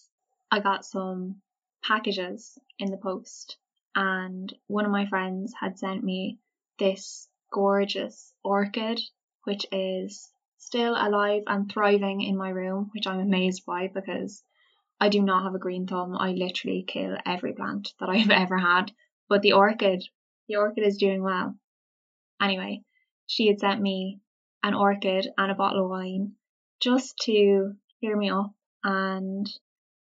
I 0.50 0.60
got 0.60 0.84
some 0.84 1.42
packages 1.82 2.58
in 2.78 2.90
the 2.90 2.96
post. 2.96 3.56
And 3.94 4.52
one 4.66 4.84
of 4.84 4.90
my 4.90 5.06
friends 5.06 5.54
had 5.58 5.78
sent 5.78 6.04
me 6.04 6.38
this 6.78 7.28
gorgeous 7.52 8.32
orchid, 8.44 9.00
which 9.44 9.66
is 9.72 10.30
still 10.58 10.94
alive 10.94 11.42
and 11.46 11.70
thriving 11.70 12.20
in 12.20 12.36
my 12.36 12.50
room, 12.50 12.90
which 12.92 13.06
I'm 13.06 13.20
amazed 13.20 13.64
by 13.64 13.88
because 13.88 14.42
I 15.00 15.08
do 15.08 15.22
not 15.22 15.44
have 15.44 15.54
a 15.54 15.58
green 15.58 15.86
thumb. 15.86 16.16
I 16.16 16.32
literally 16.32 16.84
kill 16.86 17.16
every 17.24 17.52
plant 17.52 17.94
that 18.00 18.08
I've 18.08 18.30
ever 18.30 18.58
had. 18.58 18.92
But 19.28 19.42
the 19.42 19.52
orchid, 19.52 20.04
the 20.48 20.56
orchid 20.56 20.84
is 20.84 20.96
doing 20.96 21.22
well. 21.22 21.56
Anyway, 22.40 22.82
she 23.26 23.46
had 23.46 23.60
sent 23.60 23.80
me 23.80 24.20
an 24.62 24.74
orchid 24.74 25.28
and 25.36 25.50
a 25.50 25.54
bottle 25.54 25.84
of 25.84 25.90
wine 25.90 26.32
just 26.80 27.18
to 27.18 27.74
cheer 28.00 28.16
me 28.16 28.30
up 28.30 28.52
and 28.82 29.48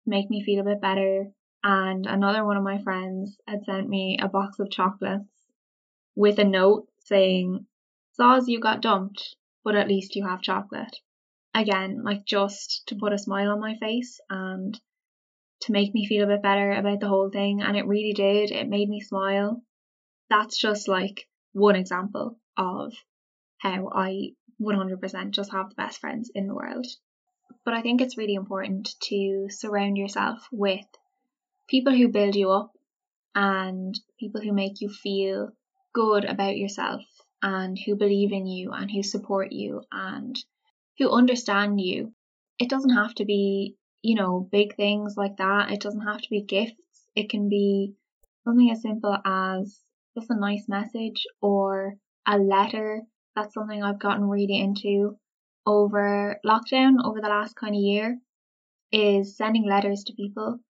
make 0.07 0.29
me 0.31 0.43
feel 0.43 0.61
a 0.61 0.65
bit 0.65 0.81
better. 0.81 1.33
And 1.67 2.05
another 2.05 2.45
one 2.45 2.59
of 2.59 2.63
my 2.63 2.83
friends 2.83 3.41
had 3.49 3.65
sent 3.65 3.89
me 3.89 4.19
a 4.21 4.29
box 4.29 4.59
of 4.59 4.71
chocolates 4.71 5.49
with 6.15 6.39
a 6.39 6.45
note 6.45 6.89
saying, 6.99 7.67
Saws 8.13 8.49
you 8.49 8.61
got 8.61 8.83
dumped, 8.83 9.35
but 9.65 9.75
at 9.75 9.89
least 9.89 10.15
you 10.15 10.27
have 10.27 10.43
chocolate. 10.43 10.95
Again, 11.55 12.03
like 12.05 12.27
just 12.27 12.83
to 12.89 12.97
put 12.97 13.15
a 13.15 13.19
smile 13.19 13.51
on 13.51 13.61
my 13.61 13.77
face 13.77 14.21
and 14.29 14.79
to 15.61 15.73
make 15.73 15.95
me 15.95 16.07
feel 16.07 16.25
a 16.25 16.27
bit 16.27 16.43
better 16.43 16.73
about 16.73 17.01
the 17.01 17.09
whole 17.09 17.31
thing. 17.31 17.63
And 17.63 17.79
it 17.79 17.87
really 17.87 18.13
did. 18.13 18.51
It 18.51 18.69
made 18.69 18.91
me 18.91 19.01
smile. 19.01 19.63
That's 20.29 20.61
just 20.61 20.87
like 20.87 21.27
one 21.55 21.77
example 21.77 22.39
of 22.59 22.93
how 23.57 23.89
I 23.91 24.33
100% 24.61 25.31
just 25.31 25.53
have 25.53 25.71
the 25.71 25.75
best 25.77 25.99
friends 25.99 26.31
in 26.35 26.47
the 26.47 26.55
world. 26.55 26.87
But 27.65 27.73
I 27.73 27.81
think 27.81 28.03
it's 28.03 28.19
really 28.19 28.35
important 28.35 28.95
to 29.05 29.47
surround 29.49 29.97
yourself 29.97 30.47
with 30.53 30.85
people 31.69 31.95
who 31.95 32.09
build 32.09 32.35
you 32.35 32.51
up 32.51 32.73
and 33.35 33.99
people 34.19 34.41
who 34.41 34.53
make 34.53 34.81
you 34.81 34.89
feel 34.89 35.51
good 35.93 36.25
about 36.25 36.57
yourself 36.57 37.03
and 37.43 37.79
who 37.79 37.97
believe 37.97 38.33
in 38.33 38.47
you 38.47 38.73
and 38.73 38.91
who 38.91 39.03
support 39.03 39.53
you 39.53 39.83
and 39.93 40.37
who 40.99 41.11
understand 41.11 41.81
you. 41.81 42.13
It 42.59 42.69
doesn't 42.69 42.95
have 42.95 43.15
to 43.17 43.25
be, 43.25 43.77
you 44.03 44.15
know, 44.15 44.49
big 44.51 44.77
things 44.77 45.15
like 45.17 45.37
that. 45.39 45.71
It 45.71 45.81
doesn't 45.81 46.07
have 46.07 46.21
to 46.23 46.31
be 46.31 46.43
gifts. 46.43 47.09
It 47.15 47.29
can 47.29 47.49
be 47.49 47.95
something 48.45 48.71
as 48.71 48.83
simple 48.83 49.17
as 49.25 49.81
just 50.17 50.31
a 50.31 50.39
nice 50.39 50.69
message 50.69 51.27
or 51.43 51.95
a 52.27 52.39
letter. 52.39 53.03
That's 53.35 53.55
something 53.55 53.83
I've 53.83 53.99
gotten 53.99 54.29
really 54.29 54.61
into 54.61 55.19
over 55.67 56.39
lockdown 56.47 57.05
over 57.05 57.21
the 57.21 57.29
last 57.29 57.57
kind 57.57 57.75
of 57.75 57.81
year 57.81 58.19
is 58.93 59.37
sending 59.37 59.67
letters 59.67 60.05
to 60.05 60.13
people. 60.15 60.61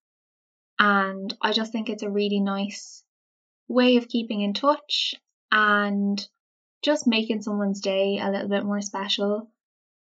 And 0.85 1.35
I 1.41 1.53
just 1.53 1.73
think 1.73 1.89
it's 1.89 2.03
a 2.03 2.11
really 2.11 2.41
nice 2.41 3.03
way 3.69 3.97
of 3.97 4.07
keeping 4.07 4.43
in 4.43 4.53
touch 4.53 5.15
and 5.51 6.23
just 6.83 7.07
making 7.07 7.41
someone's 7.41 7.81
day 7.81 8.19
a 8.19 8.31
little 8.31 8.51
bit 8.51 8.67
more 8.67 8.83
special 8.83 9.51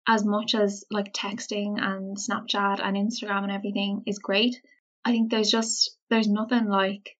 as 0.07 0.25
much 0.25 0.55
as 0.55 0.83
like 0.89 1.13
texting 1.13 1.79
and 1.79 2.17
Snapchat 2.17 2.83
and 2.83 2.97
Instagram 2.97 3.43
and 3.43 3.51
everything 3.51 4.01
is 4.07 4.17
great. 4.17 4.59
I 5.05 5.11
think 5.11 5.29
there's 5.29 5.51
just 5.51 5.95
there's 6.09 6.27
nothing 6.27 6.65
like 6.65 7.15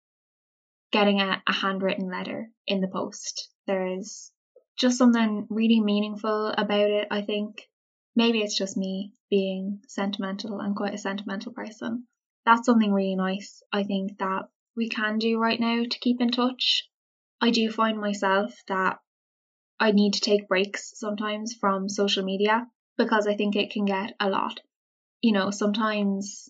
getting 0.91 1.21
a, 1.21 1.43
a 1.45 1.53
handwritten 1.53 2.09
letter 2.09 2.49
in 2.65 2.81
the 2.81 2.87
post. 2.87 3.47
There's 3.67 4.31
just 4.75 4.97
something 4.97 5.45
really 5.51 5.81
meaningful 5.81 6.47
about 6.47 6.89
it, 6.89 7.09
I 7.11 7.21
think. 7.21 7.69
Maybe 8.15 8.41
it's 8.41 8.57
just 8.57 8.75
me 8.75 9.13
being 9.29 9.83
sentimental. 9.87 10.59
I'm 10.59 10.73
quite 10.73 10.95
a 10.95 10.97
sentimental 10.97 11.51
person. 11.51 12.07
That's 12.51 12.65
something 12.65 12.91
really 12.91 13.15
nice, 13.15 13.63
I 13.71 13.83
think, 13.83 14.17
that 14.17 14.49
we 14.75 14.89
can 14.89 15.19
do 15.19 15.39
right 15.39 15.57
now 15.57 15.83
to 15.89 15.99
keep 15.99 16.19
in 16.19 16.31
touch. 16.31 16.85
I 17.39 17.49
do 17.49 17.71
find 17.71 17.97
myself 17.97 18.53
that 18.67 18.99
I 19.79 19.93
need 19.93 20.15
to 20.15 20.19
take 20.19 20.49
breaks 20.49 20.91
sometimes 20.99 21.53
from 21.53 21.87
social 21.87 22.25
media 22.25 22.67
because 22.97 23.25
I 23.25 23.37
think 23.37 23.55
it 23.55 23.71
can 23.71 23.85
get 23.85 24.15
a 24.19 24.29
lot. 24.29 24.59
You 25.21 25.31
know, 25.31 25.49
sometimes 25.49 26.49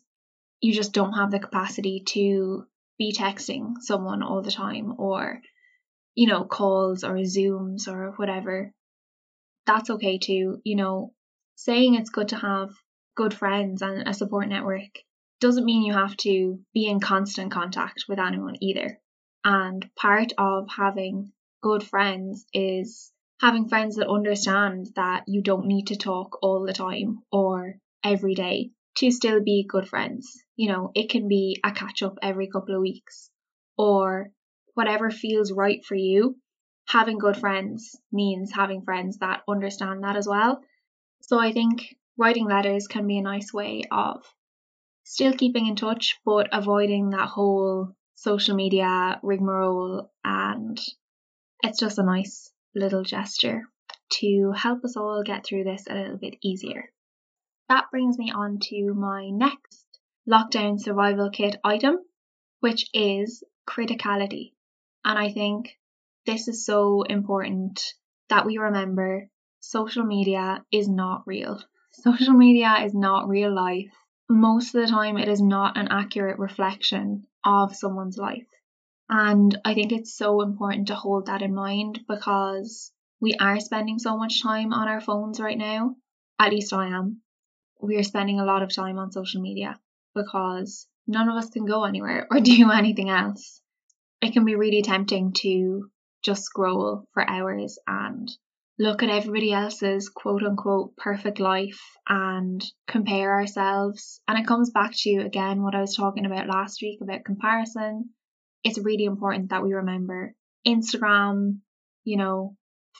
you 0.59 0.73
just 0.73 0.91
don't 0.91 1.13
have 1.13 1.29
the 1.29 1.37
capacity 1.37 2.01
to 2.07 2.65
be 2.97 3.13
texting 3.13 3.75
someone 3.79 4.23
all 4.23 4.41
the 4.41 4.49
time 4.49 4.95
or, 4.97 5.39
you 6.15 6.25
know, 6.25 6.45
calls 6.45 7.03
or 7.03 7.17
Zooms 7.17 7.87
or 7.87 8.13
whatever. 8.13 8.73
That's 9.67 9.91
okay 9.91 10.17
too. 10.17 10.61
You 10.63 10.77
know, 10.77 11.13
saying 11.57 11.93
it's 11.93 12.09
good 12.09 12.29
to 12.29 12.37
have 12.37 12.71
good 13.13 13.35
friends 13.35 13.83
and 13.83 14.07
a 14.07 14.15
support 14.15 14.47
network 14.49 14.97
doesn't 15.41 15.65
mean 15.65 15.83
you 15.83 15.93
have 15.93 16.15
to 16.17 16.59
be 16.73 16.87
in 16.87 16.99
constant 16.99 17.51
contact 17.51 18.05
with 18.07 18.19
anyone 18.19 18.55
either. 18.61 18.99
And 19.43 19.89
part 19.95 20.33
of 20.37 20.69
having 20.69 21.33
good 21.61 21.83
friends 21.83 22.45
is 22.53 23.11
having 23.41 23.67
friends 23.67 23.95
that 23.95 24.07
understand 24.07 24.87
that 24.95 25.23
you 25.27 25.41
don't 25.41 25.65
need 25.65 25.87
to 25.87 25.95
talk 25.95 26.37
all 26.43 26.63
the 26.63 26.73
time 26.73 27.23
or 27.31 27.75
every 28.03 28.35
day 28.35 28.69
to 28.97 29.09
still 29.09 29.41
be 29.41 29.65
good 29.67 29.87
friends. 29.87 30.43
You 30.55 30.69
know, 30.71 30.91
it 30.93 31.09
can 31.09 31.27
be 31.27 31.59
a 31.63 31.71
catch 31.71 32.03
up 32.03 32.19
every 32.21 32.47
couple 32.47 32.75
of 32.75 32.81
weeks 32.81 33.31
or 33.77 34.29
whatever 34.75 35.09
feels 35.09 35.51
right 35.51 35.83
for 35.83 35.95
you, 35.95 36.37
having 36.87 37.17
good 37.17 37.37
friends 37.37 37.95
means 38.11 38.51
having 38.53 38.83
friends 38.83 39.17
that 39.19 39.41
understand 39.47 40.03
that 40.03 40.15
as 40.15 40.27
well. 40.27 40.61
So 41.21 41.39
I 41.39 41.51
think 41.51 41.95
writing 42.15 42.45
letters 42.45 42.87
can 42.87 43.07
be 43.07 43.17
a 43.17 43.23
nice 43.23 43.51
way 43.51 43.83
of 43.91 44.23
still 45.11 45.33
keeping 45.33 45.67
in 45.67 45.75
touch, 45.75 46.17
but 46.23 46.47
avoiding 46.53 47.09
that 47.09 47.27
whole 47.27 47.93
social 48.15 48.55
media 48.55 49.19
rigmarole. 49.21 50.09
And 50.23 50.79
it's 51.61 51.79
just 51.79 51.99
a 51.99 52.03
nice 52.03 52.49
little 52.73 53.03
gesture 53.03 53.63
to 54.19 54.53
help 54.55 54.85
us 54.85 54.95
all 54.95 55.21
get 55.25 55.45
through 55.45 55.65
this 55.65 55.85
a 55.89 55.93
little 55.93 56.17
bit 56.17 56.35
easier. 56.41 56.93
That 57.67 57.91
brings 57.91 58.17
me 58.17 58.31
on 58.31 58.59
to 58.69 58.93
my 58.93 59.29
next 59.31 59.85
lockdown 60.29 60.79
survival 60.79 61.29
kit 61.29 61.57
item, 61.61 61.97
which 62.61 62.85
is 62.93 63.43
criticality. 63.69 64.53
And 65.03 65.19
I 65.19 65.29
think 65.33 65.77
this 66.25 66.47
is 66.47 66.65
so 66.65 67.01
important 67.01 67.81
that 68.29 68.45
we 68.45 68.59
remember 68.59 69.29
social 69.59 70.05
media 70.05 70.63
is 70.71 70.87
not 70.87 71.23
real. 71.25 71.61
Social 71.91 72.33
media 72.33 72.85
is 72.85 72.93
not 72.93 73.27
real 73.27 73.53
life. 73.53 73.91
Most 74.31 74.73
of 74.73 74.79
the 74.81 74.87
time, 74.87 75.17
it 75.17 75.27
is 75.27 75.41
not 75.41 75.77
an 75.77 75.89
accurate 75.89 76.39
reflection 76.39 77.27
of 77.43 77.75
someone's 77.75 78.17
life. 78.17 78.47
And 79.09 79.59
I 79.65 79.73
think 79.73 79.91
it's 79.91 80.15
so 80.15 80.39
important 80.39 80.87
to 80.87 80.95
hold 80.95 81.25
that 81.25 81.41
in 81.41 81.53
mind 81.53 82.05
because 82.07 82.93
we 83.19 83.33
are 83.33 83.59
spending 83.59 83.99
so 83.99 84.15
much 84.15 84.41
time 84.41 84.71
on 84.71 84.87
our 84.87 85.01
phones 85.01 85.41
right 85.41 85.57
now. 85.57 85.97
At 86.39 86.53
least 86.53 86.71
I 86.71 86.87
am. 86.87 87.21
We 87.81 87.97
are 87.97 88.03
spending 88.03 88.39
a 88.39 88.45
lot 88.45 88.63
of 88.63 88.73
time 88.73 88.97
on 88.97 89.11
social 89.11 89.41
media 89.41 89.77
because 90.15 90.87
none 91.05 91.27
of 91.27 91.35
us 91.35 91.49
can 91.49 91.65
go 91.65 91.83
anywhere 91.83 92.25
or 92.31 92.39
do 92.41 92.71
anything 92.71 93.09
else. 93.09 93.59
It 94.21 94.31
can 94.31 94.45
be 94.45 94.55
really 94.55 94.81
tempting 94.81 95.33
to 95.39 95.91
just 96.23 96.45
scroll 96.45 97.03
for 97.13 97.29
hours 97.29 97.77
and 97.85 98.31
look 98.79 99.03
at 99.03 99.09
everybody 99.09 99.53
else's 99.53 100.09
quote 100.09 100.43
unquote 100.43 100.95
perfect 100.97 101.39
life 101.39 101.79
and 102.07 102.63
compare 102.87 103.31
ourselves. 103.31 104.21
And 104.27 104.37
it 104.37 104.47
comes 104.47 104.71
back 104.71 104.91
to 104.93 105.17
again 105.17 105.61
what 105.61 105.75
I 105.75 105.81
was 105.81 105.95
talking 105.95 106.25
about 106.25 106.47
last 106.47 106.81
week 106.81 106.99
about 107.01 107.25
comparison. 107.25 108.09
It's 108.63 108.79
really 108.79 109.05
important 109.05 109.49
that 109.49 109.63
we 109.63 109.73
remember 109.73 110.33
Instagram, 110.67 111.59
you 112.03 112.17
know, 112.17 112.55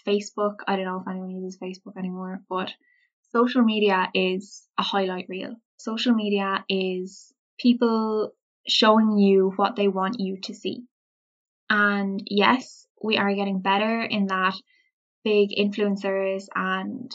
Facebook. 0.07 0.57
I 0.67 0.75
don't 0.75 0.85
know 0.85 1.01
if 1.01 1.07
anyone 1.09 1.31
uses 1.31 1.59
Facebook 1.59 1.97
anymore, 1.97 2.41
but 2.49 2.71
social 3.31 3.63
media 3.63 4.09
is 4.13 4.63
a 4.77 4.83
highlight 4.83 5.27
reel. 5.29 5.55
Social 5.77 6.13
media 6.13 6.63
is 6.69 7.33
people 7.59 8.31
showing 8.67 9.17
you 9.17 9.53
what 9.55 9.75
they 9.75 9.87
want 9.87 10.19
you 10.19 10.37
to 10.43 10.53
see. 10.53 10.83
And 11.69 12.21
yes, 12.25 12.85
we 13.01 13.17
are 13.17 13.33
getting 13.33 13.61
better 13.61 14.01
in 14.01 14.27
that 14.27 14.55
big 15.23 15.49
influencers 15.57 16.45
and, 16.55 17.11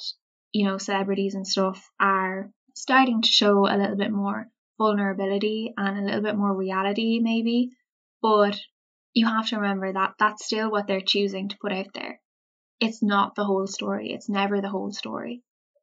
you 0.52 0.66
know, 0.66 0.78
celebrities 0.78 1.34
and 1.34 1.46
stuff 1.46 1.90
are 2.00 2.50
starting 2.74 3.22
to 3.22 3.28
show 3.28 3.66
a 3.66 3.76
little 3.76 3.96
bit 3.96 4.12
more 4.12 4.48
vulnerability 4.78 5.72
and 5.76 5.98
a 5.98 6.02
little 6.02 6.22
bit 6.22 6.36
more 6.36 6.54
reality, 6.54 7.20
maybe. 7.20 7.70
But 8.22 8.58
you 9.14 9.26
have 9.26 9.48
to 9.48 9.56
remember 9.56 9.92
that 9.92 10.14
that's 10.18 10.44
still 10.44 10.70
what 10.70 10.86
they're 10.86 11.00
choosing 11.00 11.48
to 11.48 11.58
put 11.60 11.72
out 11.72 11.86
there. 11.94 12.20
It's 12.80 13.02
not 13.02 13.34
the 13.34 13.44
whole 13.44 13.66
story, 13.66 14.12
it's 14.12 14.28
never 14.28 14.60
the 14.60 14.68
whole 14.68 14.92
story. 14.92 15.42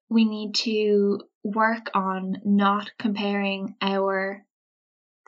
We 0.10 0.26
need 0.26 0.54
to 0.56 1.22
work 1.44 1.90
on 1.96 2.38
not 2.46 2.92
comparing 3.00 3.76
our 3.82 4.46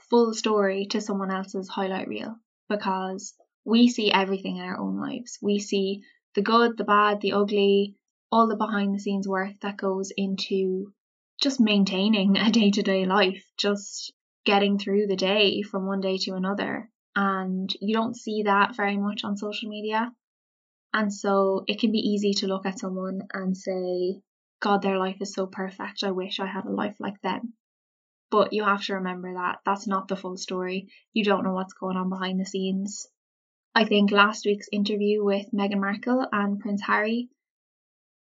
full 0.10 0.34
story 0.34 0.86
to 0.92 1.02
someone 1.02 1.32
else's 1.32 1.68
highlight 1.68 2.08
reel 2.08 2.36
because 2.70 3.34
we 3.64 3.88
see 3.88 4.12
everything 4.12 4.58
in 4.58 4.64
our 4.64 4.78
own 4.78 5.00
lives. 5.00 5.40
We 5.42 5.58
see 5.60 6.04
the 6.36 6.42
good, 6.42 6.77
the 6.77 6.84
bad, 6.84 7.22
the 7.22 7.34
ugly, 7.34 7.95
all 8.32 8.48
the 8.48 8.56
behind 8.56 8.93
the 8.93 9.00
scenes 9.00 9.28
work 9.28 9.54
that 9.62 9.78
goes 9.78 10.12
into 10.15 10.93
just 11.41 11.60
maintaining 11.60 12.38
a 12.38 12.52
day 12.52 12.71
to 12.71 12.84
day 12.84 13.06
life, 13.06 13.43
just 13.58 14.13
getting 14.45 14.78
through 14.78 15.08
the 15.08 15.15
day 15.15 15.62
from 15.63 15.88
one 15.88 16.02
day 16.02 16.17
to 16.17 16.36
another. 16.36 16.89
And 17.15 17.74
you 17.80 17.95
don't 17.95 18.15
see 18.15 18.43
that 18.43 18.76
very 18.76 18.98
much 18.98 19.24
on 19.24 19.38
social 19.38 19.69
media. 19.69 20.12
And 20.93 21.13
so 21.13 21.63
it 21.67 21.80
can 21.80 21.91
be 21.91 22.00
easy 22.00 22.34
to 22.36 22.48
look 22.48 22.65
at 22.65 22.80
someone 22.80 23.21
and 23.34 23.56
say, 23.56 24.21
God, 24.62 24.82
their 24.82 24.98
life 24.98 25.17
is 25.21 25.34
so 25.34 25.48
perfect. 25.48 26.04
I 26.04 26.12
wish 26.12 26.39
I 26.39 26.45
had 26.45 26.65
a 26.65 26.71
life 26.71 26.95
like 27.00 27.21
them. 27.21 27.54
But 28.32 28.54
you 28.54 28.63
have 28.63 28.84
to 28.86 28.95
remember 28.95 29.34
that 29.34 29.60
that's 29.65 29.88
not 29.88 30.08
the 30.08 30.15
full 30.15 30.38
story. 30.38 30.89
You 31.13 31.24
don't 31.24 31.43
know 31.43 31.54
what's 31.54 31.74
going 31.74 31.98
on 31.98 32.10
behind 32.10 32.39
the 32.39 32.45
scenes. 32.45 33.08
I 33.78 33.84
think 33.84 34.10
last 34.10 34.46
week's 34.46 34.70
interview 34.72 35.22
with 35.22 35.52
Meghan 35.52 35.82
Markle 35.82 36.26
and 36.32 36.62
Prince 36.62 36.82
Harry 36.84 37.28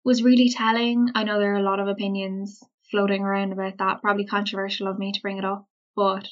was 0.05 0.23
really 0.23 0.51
telling. 0.51 1.09
I 1.15 1.25
know 1.25 1.39
there 1.39 1.55
are 1.55 1.59
a 1.59 1.63
lot 1.63 1.81
of 1.81 1.89
opinions 1.89 2.63
floating 2.91 3.23
around 3.23 3.55
about 3.55 3.79
that, 3.79 4.03
probably 4.03 4.27
controversial 4.27 4.89
of 4.89 4.99
me 4.99 5.11
to 5.13 5.23
bring 5.23 5.39
it 5.39 5.47
up, 5.47 5.67
but 5.97 6.29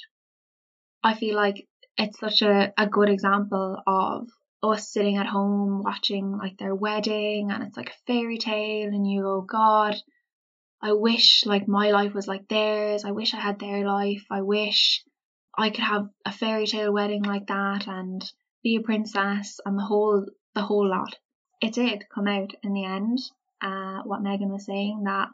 I 1.02 1.14
feel 1.14 1.34
like 1.34 1.66
it's 1.96 2.20
such 2.20 2.42
a, 2.42 2.74
a 2.76 2.86
good 2.86 3.08
example 3.08 3.78
of 3.86 4.28
us 4.62 4.92
sitting 4.92 5.16
at 5.16 5.26
home 5.26 5.82
watching 5.82 6.36
like 6.36 6.58
their 6.58 6.74
wedding 6.74 7.50
and 7.50 7.62
it's 7.62 7.76
like 7.78 7.88
a 7.88 8.06
fairy 8.06 8.36
tale 8.36 8.88
and 8.88 9.10
you 9.10 9.22
go, 9.22 9.40
God, 9.40 9.96
I 10.82 10.92
wish 10.92 11.46
like 11.46 11.66
my 11.66 11.90
life 11.90 12.12
was 12.12 12.28
like 12.28 12.48
theirs. 12.48 13.06
I 13.06 13.12
wish 13.12 13.32
I 13.32 13.40
had 13.40 13.58
their 13.60 13.86
life. 13.86 14.26
I 14.30 14.42
wish 14.42 15.02
I 15.56 15.70
could 15.70 15.84
have 15.84 16.10
a 16.26 16.32
fairy 16.32 16.66
tale 16.66 16.92
wedding 16.92 17.22
like 17.22 17.46
that 17.46 17.86
and 17.86 18.22
be 18.66 18.74
a 18.74 18.80
princess 18.80 19.60
and 19.64 19.78
the 19.78 19.84
whole 19.84 20.26
the 20.56 20.60
whole 20.60 20.88
lot. 20.88 21.14
It 21.60 21.74
did 21.74 22.08
come 22.12 22.26
out 22.26 22.52
in 22.64 22.72
the 22.72 22.84
end. 22.84 23.20
Uh, 23.62 24.02
what 24.02 24.24
Meghan 24.24 24.50
was 24.50 24.66
saying 24.66 25.04
that 25.04 25.28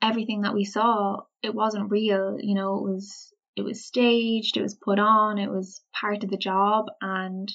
everything 0.00 0.40
that 0.42 0.54
we 0.54 0.64
saw 0.64 1.24
it 1.42 1.54
wasn't 1.54 1.90
real. 1.90 2.38
You 2.40 2.54
know, 2.54 2.78
it 2.78 2.84
was 2.90 3.34
it 3.54 3.62
was 3.62 3.84
staged, 3.84 4.56
it 4.56 4.62
was 4.62 4.74
put 4.82 4.98
on, 4.98 5.36
it 5.36 5.50
was 5.50 5.82
part 5.92 6.24
of 6.24 6.30
the 6.30 6.38
job, 6.38 6.86
and 7.02 7.52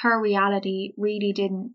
her 0.00 0.20
reality 0.20 0.92
really 0.96 1.32
didn't 1.32 1.74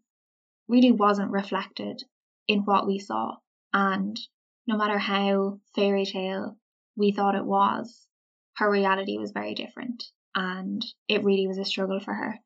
really 0.67 0.91
wasn't 0.91 1.32
reflected 1.32 2.04
in 2.50 2.65
what 2.65 2.86
we 2.86 3.00
saw. 3.00 3.38
And 3.72 4.19
no 4.67 4.76
matter 4.76 4.98
how 4.98 5.62
fairy 5.74 6.06
tale 6.06 6.58
we 6.98 7.13
thought 7.13 7.36
it 7.36 7.46
was, 7.46 8.06
her 8.58 8.69
reality 8.69 9.17
was 9.17 9.32
very 9.32 9.56
different, 9.56 10.04
and 10.36 10.86
it 11.08 11.24
really 11.24 11.48
was 11.48 11.60
a 11.60 11.63
struggle 11.63 12.02
for 12.02 12.13
her. 12.13 12.39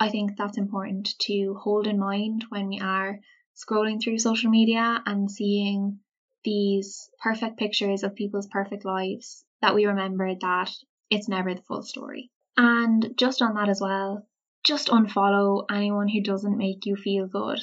I 0.00 0.10
think 0.10 0.36
that's 0.36 0.58
important 0.58 1.10
to 1.20 1.54
hold 1.54 1.86
in 1.86 1.98
mind 1.98 2.46
when 2.48 2.68
we 2.68 2.80
are 2.80 3.20
scrolling 3.54 4.02
through 4.02 4.18
social 4.18 4.50
media 4.50 5.02
and 5.06 5.30
seeing 5.30 6.00
these 6.42 7.08
perfect 7.22 7.58
pictures 7.58 8.02
of 8.02 8.14
people's 8.14 8.48
perfect 8.48 8.84
lives 8.84 9.44
that 9.62 9.74
we 9.74 9.86
remember 9.86 10.34
that 10.34 10.70
it's 11.10 11.28
never 11.28 11.54
the 11.54 11.62
full 11.62 11.82
story. 11.82 12.30
And 12.56 13.14
just 13.16 13.40
on 13.40 13.54
that 13.54 13.68
as 13.68 13.80
well, 13.80 14.26
just 14.64 14.88
unfollow 14.88 15.64
anyone 15.70 16.08
who 16.08 16.22
doesn't 16.22 16.56
make 16.56 16.86
you 16.86 16.96
feel 16.96 17.26
good. 17.26 17.60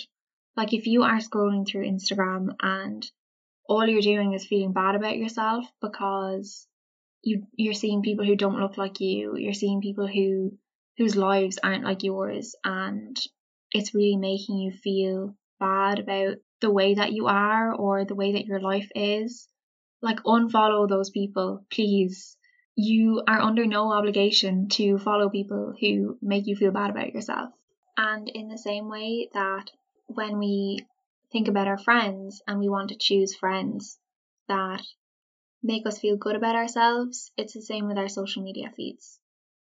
Like 0.55 0.73
if 0.73 0.87
you 0.87 1.03
are 1.03 1.17
scrolling 1.17 1.67
through 1.67 1.87
Instagram 1.87 2.55
and 2.61 3.09
all 3.67 3.87
you're 3.87 4.01
doing 4.01 4.33
is 4.33 4.45
feeling 4.45 4.73
bad 4.73 4.95
about 4.95 5.17
yourself 5.17 5.65
because 5.81 6.67
you 7.23 7.45
you're 7.53 7.73
seeing 7.73 8.01
people 8.01 8.25
who 8.25 8.35
don't 8.35 8.59
look 8.59 8.77
like 8.77 8.99
you, 8.99 9.37
you're 9.37 9.53
seeing 9.53 9.81
people 9.81 10.07
who 10.07 10.57
whose 10.97 11.15
lives 11.15 11.59
aren't 11.63 11.83
like 11.83 12.03
yours 12.03 12.55
and 12.63 13.17
it's 13.71 13.93
really 13.93 14.17
making 14.17 14.57
you 14.57 14.71
feel 14.71 15.35
bad 15.59 15.99
about 15.99 16.37
the 16.59 16.71
way 16.71 16.93
that 16.93 17.13
you 17.13 17.27
are 17.27 17.73
or 17.73 18.05
the 18.05 18.15
way 18.15 18.33
that 18.33 18.45
your 18.45 18.59
life 18.59 18.89
is, 18.95 19.47
like 20.01 20.17
unfollow 20.23 20.87
those 20.87 21.09
people, 21.09 21.65
please. 21.71 22.37
You 22.75 23.23
are 23.27 23.39
under 23.39 23.65
no 23.65 23.91
obligation 23.91 24.69
to 24.69 24.97
follow 24.97 25.29
people 25.29 25.73
who 25.79 26.17
make 26.21 26.47
you 26.47 26.55
feel 26.55 26.71
bad 26.71 26.89
about 26.89 27.13
yourself. 27.13 27.51
And 27.97 28.29
in 28.29 28.47
the 28.47 28.57
same 28.57 28.89
way 28.89 29.29
that 29.33 29.71
when 30.07 30.39
we 30.39 30.85
think 31.31 31.47
about 31.47 31.67
our 31.67 31.77
friends 31.77 32.41
and 32.47 32.59
we 32.59 32.69
want 32.69 32.89
to 32.89 32.97
choose 32.97 33.35
friends 33.35 33.99
that 34.47 34.83
make 35.63 35.85
us 35.85 35.99
feel 35.99 36.17
good 36.17 36.35
about 36.35 36.55
ourselves, 36.55 37.31
it's 37.37 37.53
the 37.53 37.61
same 37.61 37.87
with 37.87 37.97
our 37.97 38.09
social 38.09 38.43
media 38.43 38.71
feeds. 38.75 39.20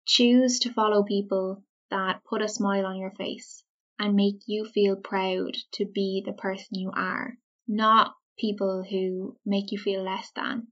Choose 0.07 0.59
to 0.59 0.71
follow 0.71 1.03
people 1.03 1.63
that 1.89 2.23
put 2.23 2.41
a 2.41 2.47
smile 2.47 2.85
on 2.85 2.95
your 2.95 3.11
face 3.11 3.61
and 3.99 4.15
make 4.15 4.47
you 4.47 4.63
feel 4.63 4.95
proud 4.95 5.57
to 5.73 5.85
be 5.85 6.23
the 6.25 6.31
person 6.31 6.79
you 6.79 6.91
are, 6.95 7.37
not 7.67 8.15
people 8.39 8.83
who 8.83 9.35
make 9.45 9.73
you 9.73 9.77
feel 9.77 10.01
less 10.03 10.31
than. 10.31 10.67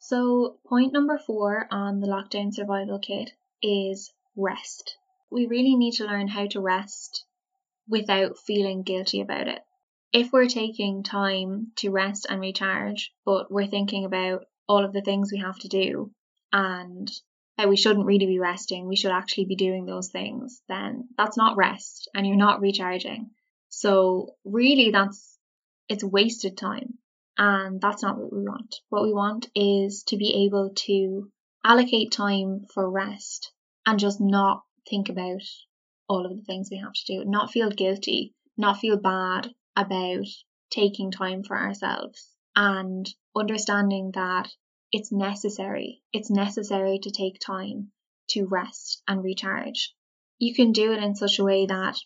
So, 0.00 0.58
point 0.66 0.92
number 0.92 1.16
four 1.16 1.66
on 1.70 2.00
the 2.00 2.08
lockdown 2.08 2.52
survival 2.52 2.98
kit 2.98 3.30
is 3.62 4.12
rest. 4.36 4.98
We 5.30 5.46
really 5.46 5.76
need 5.76 5.94
to 5.94 6.04
learn 6.04 6.28
how 6.28 6.46
to 6.48 6.60
rest 6.60 7.24
without 7.88 8.36
feeling 8.36 8.82
guilty 8.82 9.22
about 9.22 9.48
it. 9.48 9.62
If 10.12 10.30
we're 10.30 10.46
taking 10.46 11.02
time 11.02 11.72
to 11.76 11.90
rest 11.90 12.26
and 12.28 12.38
recharge, 12.38 13.14
but 13.24 13.50
we're 13.50 13.66
thinking 13.66 14.04
about 14.04 14.44
all 14.68 14.84
of 14.84 14.92
the 14.92 15.00
things 15.00 15.32
we 15.32 15.38
have 15.38 15.58
to 15.60 15.68
do 15.68 16.12
and 16.52 17.10
that 17.56 17.68
we 17.68 17.76
shouldn't 17.76 18.06
really 18.06 18.26
be 18.26 18.38
resting, 18.38 18.88
we 18.88 18.96
should 18.96 19.12
actually 19.12 19.44
be 19.44 19.56
doing 19.56 19.86
those 19.86 20.08
things, 20.08 20.60
then 20.68 21.08
that's 21.16 21.36
not 21.36 21.56
rest 21.56 22.08
and 22.14 22.26
you're 22.26 22.36
not 22.36 22.60
recharging. 22.60 23.30
So 23.68 24.34
really 24.44 24.90
that's 24.90 25.38
it's 25.88 26.04
wasted 26.04 26.56
time 26.56 26.98
and 27.36 27.80
that's 27.80 28.02
not 28.02 28.18
what 28.18 28.32
we 28.32 28.42
want. 28.42 28.76
What 28.88 29.04
we 29.04 29.12
want 29.12 29.48
is 29.54 30.04
to 30.08 30.16
be 30.16 30.46
able 30.46 30.70
to 30.86 31.30
allocate 31.64 32.12
time 32.12 32.64
for 32.72 32.90
rest 32.90 33.52
and 33.86 33.98
just 33.98 34.20
not 34.20 34.62
think 34.88 35.08
about 35.08 35.42
all 36.08 36.26
of 36.26 36.36
the 36.36 36.42
things 36.42 36.68
we 36.70 36.78
have 36.78 36.92
to 36.92 37.04
do, 37.06 37.24
not 37.24 37.50
feel 37.50 37.70
guilty, 37.70 38.34
not 38.56 38.78
feel 38.78 38.96
bad 38.96 39.48
about 39.76 40.26
taking 40.70 41.10
time 41.10 41.42
for 41.42 41.56
ourselves 41.56 42.28
and 42.56 43.08
understanding 43.36 44.12
that 44.14 44.48
it's 44.94 45.10
necessary. 45.10 46.00
It's 46.12 46.30
necessary 46.30 47.00
to 47.02 47.10
take 47.10 47.40
time 47.40 47.90
to 48.30 48.46
rest 48.46 49.02
and 49.08 49.24
recharge. 49.24 49.92
You 50.38 50.54
can 50.54 50.70
do 50.70 50.92
it 50.92 51.02
in 51.02 51.16
such 51.16 51.40
a 51.40 51.44
way 51.44 51.66
that, 51.66 51.98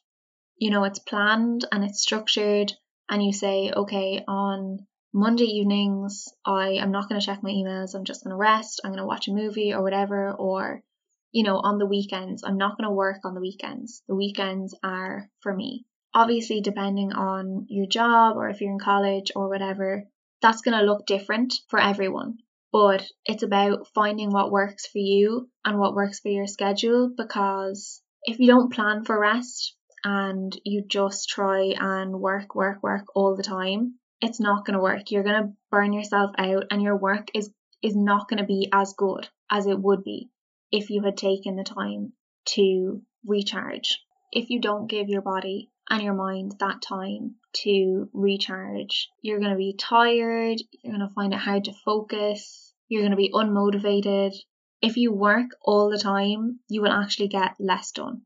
you 0.56 0.70
know, 0.70 0.84
it's 0.84 0.98
planned 0.98 1.66
and 1.70 1.84
it's 1.84 2.00
structured, 2.00 2.72
and 3.10 3.22
you 3.22 3.34
say, 3.34 3.70
okay, 3.70 4.24
on 4.26 4.86
Monday 5.12 5.44
evenings, 5.44 6.28
I 6.46 6.78
am 6.80 6.90
not 6.90 7.10
going 7.10 7.20
to 7.20 7.26
check 7.26 7.42
my 7.42 7.50
emails. 7.50 7.94
I'm 7.94 8.04
just 8.04 8.24
going 8.24 8.32
to 8.32 8.38
rest. 8.38 8.80
I'm 8.82 8.90
going 8.90 9.02
to 9.02 9.06
watch 9.06 9.28
a 9.28 9.32
movie 9.32 9.74
or 9.74 9.82
whatever. 9.82 10.32
Or, 10.32 10.82
you 11.30 11.44
know, 11.44 11.58
on 11.58 11.78
the 11.78 11.86
weekends, 11.86 12.42
I'm 12.42 12.56
not 12.56 12.78
going 12.78 12.88
to 12.88 12.94
work 12.94 13.18
on 13.24 13.34
the 13.34 13.40
weekends. 13.42 14.02
The 14.08 14.16
weekends 14.16 14.74
are 14.82 15.28
for 15.40 15.54
me. 15.54 15.84
Obviously, 16.14 16.62
depending 16.62 17.12
on 17.12 17.66
your 17.68 17.86
job 17.86 18.38
or 18.38 18.48
if 18.48 18.62
you're 18.62 18.72
in 18.72 18.78
college 18.78 19.30
or 19.36 19.50
whatever, 19.50 20.04
that's 20.40 20.62
going 20.62 20.78
to 20.78 20.86
look 20.86 21.04
different 21.06 21.52
for 21.68 21.78
everyone. 21.78 22.38
But 22.72 23.06
it's 23.24 23.42
about 23.42 23.88
finding 23.94 24.30
what 24.30 24.50
works 24.50 24.86
for 24.86 24.98
you 24.98 25.48
and 25.64 25.78
what 25.78 25.94
works 25.94 26.20
for 26.20 26.28
your 26.28 26.46
schedule 26.46 27.10
because 27.16 28.02
if 28.24 28.38
you 28.38 28.46
don't 28.46 28.72
plan 28.72 29.04
for 29.04 29.18
rest 29.18 29.74
and 30.04 30.54
you 30.64 30.84
just 30.86 31.28
try 31.28 31.72
and 31.78 32.20
work, 32.20 32.54
work, 32.54 32.82
work 32.82 33.06
all 33.14 33.36
the 33.36 33.42
time, 33.42 33.94
it's 34.20 34.40
not 34.40 34.66
going 34.66 34.74
to 34.74 34.82
work. 34.82 35.10
You're 35.10 35.22
going 35.22 35.42
to 35.42 35.52
burn 35.70 35.92
yourself 35.92 36.32
out 36.38 36.64
and 36.70 36.82
your 36.82 36.96
work 36.96 37.28
is 37.34 37.50
is 37.82 37.94
not 37.94 38.28
going 38.28 38.38
to 38.38 38.46
be 38.46 38.68
as 38.72 38.92
good 38.94 39.28
as 39.50 39.66
it 39.66 39.78
would 39.78 40.02
be 40.02 40.28
if 40.72 40.90
you 40.90 41.02
had 41.02 41.16
taken 41.16 41.56
the 41.56 41.64
time 41.64 42.12
to 42.44 43.02
recharge. 43.24 44.00
If 44.32 44.50
you 44.50 44.60
don't 44.60 44.90
give 44.90 45.08
your 45.08 45.22
body 45.22 45.70
and 45.90 46.02
your 46.02 46.14
mind 46.14 46.56
that 46.60 46.82
time 46.82 47.36
to 47.52 48.08
recharge, 48.12 49.10
you're 49.22 49.40
going 49.40 49.52
to 49.52 49.56
be 49.56 49.74
tired, 49.78 50.58
you're 50.82 50.96
going 50.96 51.06
to 51.06 51.14
find 51.14 51.32
it 51.32 51.38
hard 51.38 51.64
to 51.64 51.72
focus, 51.72 52.74
you're 52.88 53.02
going 53.02 53.12
to 53.12 53.16
be 53.16 53.32
unmotivated. 53.32 54.34
If 54.80 54.96
you 54.96 55.12
work 55.12 55.50
all 55.62 55.90
the 55.90 55.98
time, 55.98 56.60
you 56.68 56.82
will 56.82 56.92
actually 56.92 57.28
get 57.28 57.56
less 57.58 57.90
done. 57.92 58.22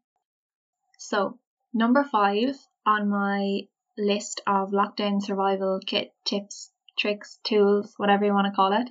So, 0.99 1.39
number 1.73 2.05
five 2.05 2.57
on 2.85 3.09
my 3.09 3.63
list 3.97 4.41
of 4.47 4.71
lockdown 4.71 5.23
survival 5.23 5.81
kit 5.87 6.13
tips, 6.25 6.71
tricks, 6.99 7.39
tools, 7.45 7.95
whatever 7.97 8.25
you 8.25 8.33
want 8.33 8.47
to 8.47 8.53
call 8.53 8.73
it. 8.73 8.91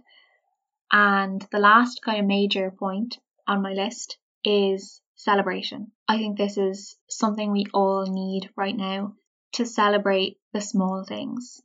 And 0.92 1.46
the 1.52 1.60
last 1.60 2.02
kind 2.04 2.20
of 2.20 2.26
major 2.26 2.72
point 2.72 3.18
on 3.48 3.62
my 3.62 3.74
list 3.74 4.18
is 4.44 5.02
celebration. 5.22 5.92
I 6.08 6.18
think 6.18 6.38
this 6.38 6.58
is 6.58 6.98
something 7.08 7.52
we 7.52 7.66
all 7.74 8.08
need 8.08 8.50
right 8.56 8.76
now 8.76 9.14
to 9.54 9.66
celebrate 9.66 10.38
the 10.52 10.62
small 10.62 11.04
things. 11.08 11.62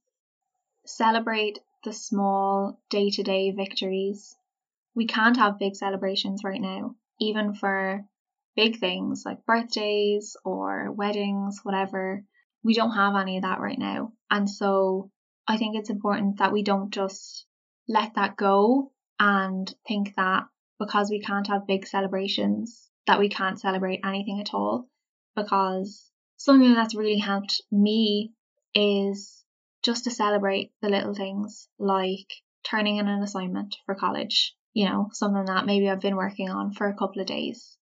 Celebrate 0.84 1.58
the 1.82 1.92
small 1.92 2.80
day 2.90 3.10
to 3.10 3.22
day 3.22 3.52
victories. 3.52 4.36
We 4.94 5.06
can't 5.06 5.36
have 5.38 5.58
big 5.58 5.74
celebrations 5.74 6.42
right 6.44 6.60
now, 6.60 6.96
even 7.18 7.54
for 7.54 8.04
big 8.56 8.78
things 8.78 9.22
like 9.24 9.46
birthdays 9.46 10.36
or 10.44 10.92
weddings, 10.92 11.60
whatever 11.62 12.24
we 12.62 12.74
don't 12.74 12.92
have 12.92 13.14
any 13.14 13.36
of 13.36 13.44
that 13.44 13.60
right 13.60 13.78
now. 13.78 14.12
And 14.30 14.50
so 14.50 15.10
I 15.46 15.56
think 15.56 15.76
it's 15.76 15.90
important 15.90 16.38
that 16.38 16.52
we 16.52 16.62
don't 16.62 16.90
just 16.90 17.46
let 17.88 18.14
that 18.16 18.36
go 18.36 18.92
and 19.18 19.72
think 19.86 20.14
that 20.16 20.44
because 20.78 21.08
we 21.08 21.20
can't 21.20 21.46
have 21.46 21.66
big 21.66 21.86
celebrations, 21.86 22.85
that 23.06 23.18
we 23.18 23.28
can't 23.28 23.60
celebrate 23.60 24.00
anything 24.04 24.40
at 24.40 24.54
all. 24.54 24.88
Because 25.34 26.10
something 26.36 26.74
that's 26.74 26.94
really 26.94 27.18
helped 27.18 27.62
me 27.70 28.32
is 28.74 29.44
just 29.82 30.04
to 30.04 30.10
celebrate 30.10 30.72
the 30.82 30.88
little 30.88 31.14
things 31.14 31.68
like 31.78 32.26
turning 32.64 32.96
in 32.96 33.06
an 33.06 33.22
assignment 33.22 33.76
for 33.86 33.94
college, 33.94 34.54
you 34.72 34.86
know, 34.86 35.08
something 35.12 35.44
that 35.44 35.66
maybe 35.66 35.88
I've 35.88 36.00
been 36.00 36.16
working 36.16 36.50
on 36.50 36.72
for 36.72 36.88
a 36.88 36.96
couple 36.96 37.20
of 37.20 37.26
days. 37.26 37.76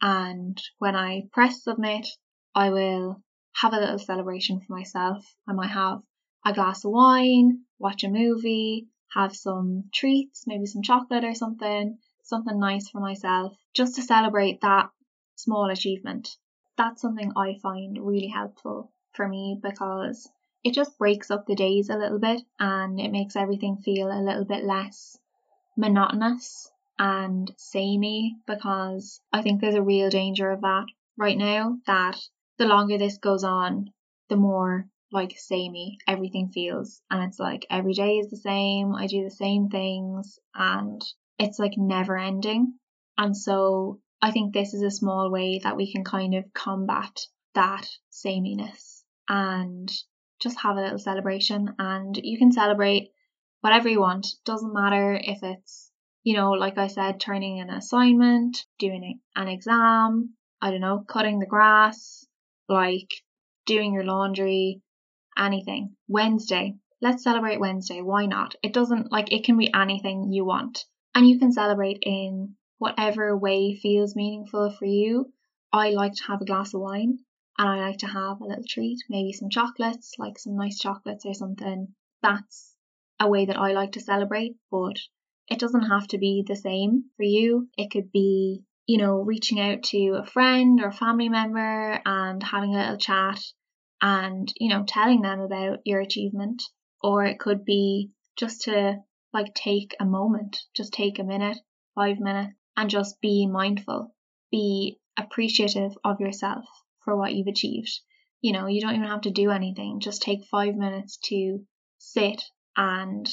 And 0.00 0.60
when 0.78 0.96
I 0.96 1.24
press 1.32 1.62
submit, 1.62 2.06
I 2.54 2.70
will 2.70 3.22
have 3.54 3.74
a 3.74 3.78
little 3.78 3.98
celebration 3.98 4.60
for 4.60 4.72
myself. 4.72 5.24
I 5.46 5.52
might 5.52 5.70
have 5.70 5.98
a 6.46 6.54
glass 6.54 6.84
of 6.84 6.92
wine, 6.92 7.60
watch 7.78 8.04
a 8.04 8.08
movie, 8.08 8.88
have 9.14 9.36
some 9.36 9.84
treats, 9.92 10.44
maybe 10.46 10.66
some 10.66 10.82
chocolate 10.82 11.24
or 11.24 11.34
something, 11.34 11.98
something 12.30 12.58
nice 12.58 12.88
for 12.88 13.00
myself, 13.00 13.54
just 13.74 13.96
to 13.96 14.02
celebrate 14.02 14.62
that 14.62 14.88
small 15.36 15.68
achievement. 15.68 16.36
That's 16.78 17.02
something 17.02 17.32
I 17.36 17.58
find 17.62 17.98
really 18.00 18.28
helpful 18.28 18.90
for 19.12 19.28
me 19.28 19.58
because 19.62 20.30
it 20.64 20.72
just 20.72 20.96
breaks 20.96 21.30
up 21.30 21.46
the 21.46 21.54
days 21.54 21.90
a 21.90 21.98
little 21.98 22.18
bit 22.18 22.40
and 22.58 22.98
it 22.98 23.12
makes 23.12 23.36
everything 23.36 23.76
feel 23.76 24.08
a 24.10 24.24
little 24.24 24.46
bit 24.46 24.64
less 24.64 25.18
monotonous 25.76 26.70
and 26.98 27.52
samey 27.56 28.36
because 28.46 29.20
I 29.32 29.42
think 29.42 29.60
there's 29.60 29.74
a 29.74 29.82
real 29.82 30.10
danger 30.10 30.50
of 30.50 30.60
that 30.60 30.86
right 31.16 31.38
now 31.38 31.78
that 31.86 32.18
the 32.58 32.66
longer 32.66 32.98
this 32.98 33.18
goes 33.18 33.44
on, 33.44 33.92
the 34.28 34.36
more 34.36 34.86
like 35.12 35.38
samey 35.38 35.98
everything 36.06 36.50
feels. 36.50 37.02
And 37.10 37.24
it's 37.24 37.38
like 37.38 37.66
every 37.70 37.94
day 37.94 38.18
is 38.18 38.30
the 38.30 38.36
same, 38.36 38.94
I 38.94 39.06
do 39.06 39.24
the 39.24 39.30
same 39.30 39.68
things, 39.68 40.38
and 40.54 41.02
it's 41.40 41.58
like 41.58 41.72
never 41.76 42.18
ending. 42.18 42.74
And 43.16 43.36
so 43.36 43.98
I 44.20 44.30
think 44.30 44.52
this 44.52 44.74
is 44.74 44.82
a 44.82 44.90
small 44.90 45.30
way 45.30 45.60
that 45.64 45.76
we 45.76 45.90
can 45.90 46.04
kind 46.04 46.34
of 46.34 46.52
combat 46.52 47.18
that 47.54 47.88
sameness 48.10 49.02
and 49.28 49.90
just 50.40 50.60
have 50.60 50.76
a 50.76 50.82
little 50.82 50.98
celebration. 50.98 51.74
And 51.78 52.14
you 52.22 52.38
can 52.38 52.52
celebrate 52.52 53.08
whatever 53.62 53.88
you 53.88 54.00
want. 54.00 54.26
Doesn't 54.44 54.74
matter 54.74 55.18
if 55.18 55.42
it's, 55.42 55.90
you 56.22 56.36
know, 56.36 56.50
like 56.50 56.76
I 56.76 56.88
said, 56.88 57.20
turning 57.20 57.60
an 57.60 57.70
assignment, 57.70 58.64
doing 58.78 59.20
an 59.34 59.48
exam, 59.48 60.34
I 60.60 60.70
don't 60.70 60.82
know, 60.82 61.04
cutting 61.08 61.38
the 61.38 61.46
grass, 61.46 62.26
like 62.68 63.10
doing 63.64 63.94
your 63.94 64.04
laundry, 64.04 64.82
anything. 65.38 65.96
Wednesday. 66.06 66.74
Let's 67.00 67.24
celebrate 67.24 67.60
Wednesday. 67.60 68.02
Why 68.02 68.26
not? 68.26 68.56
It 68.62 68.74
doesn't 68.74 69.10
like 69.10 69.32
it 69.32 69.44
can 69.44 69.56
be 69.56 69.72
anything 69.72 70.32
you 70.32 70.44
want. 70.44 70.84
And 71.14 71.28
you 71.28 71.38
can 71.38 71.52
celebrate 71.52 71.98
in 72.02 72.56
whatever 72.78 73.36
way 73.36 73.74
feels 73.74 74.16
meaningful 74.16 74.70
for 74.70 74.86
you. 74.86 75.32
I 75.72 75.90
like 75.90 76.14
to 76.14 76.24
have 76.24 76.40
a 76.40 76.44
glass 76.44 76.74
of 76.74 76.80
wine 76.80 77.18
and 77.58 77.68
I 77.68 77.76
like 77.88 77.98
to 77.98 78.06
have 78.06 78.40
a 78.40 78.44
little 78.44 78.64
treat, 78.66 78.98
maybe 79.08 79.32
some 79.32 79.50
chocolates, 79.50 80.14
like 80.18 80.38
some 80.38 80.56
nice 80.56 80.78
chocolates 80.78 81.26
or 81.26 81.34
something. 81.34 81.94
That's 82.22 82.74
a 83.18 83.28
way 83.28 83.46
that 83.46 83.58
I 83.58 83.72
like 83.72 83.92
to 83.92 84.00
celebrate, 84.00 84.56
but 84.70 84.98
it 85.48 85.58
doesn't 85.58 85.88
have 85.88 86.06
to 86.08 86.18
be 86.18 86.44
the 86.46 86.56
same 86.56 87.04
for 87.16 87.24
you. 87.24 87.68
It 87.76 87.90
could 87.90 88.10
be 88.12 88.64
you 88.90 88.98
know, 88.98 89.18
reaching 89.18 89.60
out 89.60 89.84
to 89.84 90.14
a 90.20 90.26
friend 90.26 90.80
or 90.82 90.88
a 90.88 90.92
family 90.92 91.28
member 91.28 92.00
and 92.04 92.42
having 92.42 92.74
a 92.74 92.78
little 92.78 92.96
chat 92.96 93.40
and, 94.02 94.52
you 94.56 94.68
know, 94.68 94.82
telling 94.84 95.22
them 95.22 95.38
about 95.38 95.78
your 95.84 96.00
achievement. 96.00 96.64
Or 97.00 97.24
it 97.24 97.38
could 97.38 97.64
be 97.64 98.10
just 98.36 98.62
to 98.62 98.96
like 99.32 99.54
take 99.54 99.94
a 100.00 100.04
moment, 100.04 100.58
just 100.74 100.92
take 100.92 101.18
a 101.18 101.24
minute, 101.24 101.58
five 101.94 102.18
minutes, 102.18 102.54
and 102.76 102.90
just 102.90 103.20
be 103.20 103.46
mindful, 103.46 104.14
be 104.50 104.98
appreciative 105.16 105.92
of 106.04 106.20
yourself 106.20 106.64
for 107.04 107.16
what 107.16 107.34
you've 107.34 107.46
achieved. 107.46 108.00
You 108.40 108.52
know, 108.52 108.66
you 108.66 108.80
don't 108.80 108.94
even 108.94 109.08
have 109.08 109.22
to 109.22 109.30
do 109.30 109.50
anything, 109.50 110.00
just 110.00 110.22
take 110.22 110.44
five 110.44 110.74
minutes 110.74 111.18
to 111.24 111.64
sit 111.98 112.42
and 112.76 113.28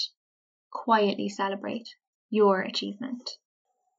quietly 0.71 1.29
celebrate 1.29 1.88
your 2.29 2.62
achievement. 2.62 3.31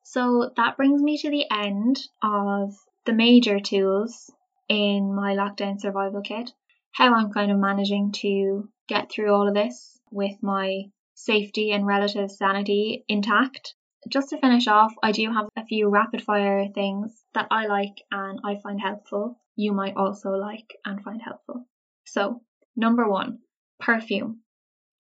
So 0.05 0.51
that 0.57 0.77
brings 0.77 1.03
me 1.03 1.19
to 1.19 1.31
the 1.31 1.47
end 1.51 2.01
of 2.23 2.75
the 3.05 3.13
major 3.13 3.61
tools 3.61 4.31
in 4.69 5.15
my 5.15 5.35
lockdown 5.35 5.81
survival 5.81 6.23
kit. 6.23 6.53
How 6.93 7.15
I'm 7.15 7.33
kind 7.33 7.51
of 7.51 7.59
managing 7.59 8.13
to 8.13 8.69
get 8.87 9.11
through 9.11 9.33
all 9.33 9.49
of 9.49 9.55
this 9.55 9.99
with 10.11 10.43
my 10.43 10.85
safety 11.19 11.73
and 11.73 11.85
relative 11.85 12.31
sanity 12.31 13.05
intact. 13.09 13.75
Just 14.09 14.31
to 14.31 14.39
finish 14.39 14.69
off, 14.69 14.95
I 15.03 15.11
do 15.11 15.33
have 15.33 15.49
a 15.57 15.67
few 15.67 15.89
rapid 15.89 16.23
fire 16.23 16.69
things 16.73 17.25
that 17.35 17.49
I 17.51 17.67
like 17.67 18.01
and 18.13 18.39
I 18.45 18.61
find 18.63 18.81
helpful. 18.81 19.41
You 19.57 19.73
might 19.73 19.97
also 19.97 20.31
like 20.31 20.73
and 20.85 21.03
find 21.03 21.21
helpful. 21.21 21.67
So, 22.07 22.43
number 22.77 23.09
one, 23.09 23.41
perfume. 23.81 24.43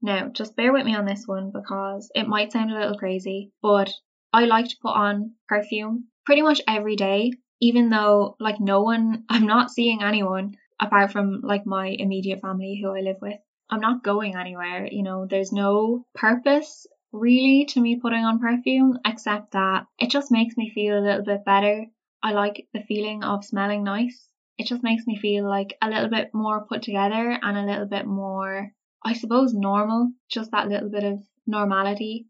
Now, 0.02 0.28
just 0.28 0.56
bear 0.56 0.72
with 0.72 0.84
me 0.84 0.96
on 0.96 1.06
this 1.06 1.24
one 1.26 1.52
because 1.52 2.10
it 2.14 2.26
might 2.26 2.50
sound 2.52 2.72
a 2.72 2.74
little 2.74 2.98
crazy, 2.98 3.52
but 3.62 3.92
I 4.32 4.44
like 4.44 4.66
to 4.66 4.76
put 4.82 4.96
on 4.96 5.34
perfume 5.46 6.08
pretty 6.26 6.42
much 6.42 6.60
every 6.66 6.96
day, 6.96 7.30
even 7.60 7.90
though 7.90 8.34
like 8.40 8.60
no 8.60 8.82
one, 8.82 9.24
I'm 9.28 9.46
not 9.46 9.70
seeing 9.70 10.02
anyone 10.02 10.56
apart 10.80 11.12
from 11.12 11.42
like 11.42 11.64
my 11.64 11.86
immediate 11.86 12.40
family 12.40 12.80
who 12.82 12.90
I 12.90 13.00
live 13.00 13.18
with. 13.22 13.38
I'm 13.70 13.80
not 13.80 14.02
going 14.02 14.34
anywhere, 14.36 14.86
you 14.90 15.02
know, 15.02 15.26
there's 15.26 15.52
no 15.52 16.04
purpose 16.14 16.86
really 17.12 17.66
to 17.66 17.80
me 17.80 17.96
putting 17.96 18.24
on 18.24 18.38
perfume 18.38 18.98
except 19.04 19.52
that 19.52 19.86
it 19.98 20.10
just 20.10 20.30
makes 20.30 20.56
me 20.56 20.70
feel 20.70 20.98
a 20.98 21.04
little 21.04 21.24
bit 21.24 21.44
better. 21.44 21.86
I 22.22 22.32
like 22.32 22.66
the 22.72 22.82
feeling 22.82 23.24
of 23.24 23.44
smelling 23.44 23.84
nice. 23.84 24.28
It 24.58 24.66
just 24.66 24.82
makes 24.82 25.06
me 25.06 25.16
feel 25.16 25.48
like 25.48 25.76
a 25.80 25.88
little 25.88 26.08
bit 26.08 26.34
more 26.34 26.66
put 26.66 26.82
together 26.82 27.38
and 27.42 27.56
a 27.56 27.64
little 27.64 27.86
bit 27.86 28.06
more, 28.06 28.72
I 29.04 29.12
suppose, 29.12 29.54
normal, 29.54 30.10
just 30.28 30.50
that 30.50 30.68
little 30.68 30.90
bit 30.90 31.04
of 31.04 31.20
normality. 31.46 32.26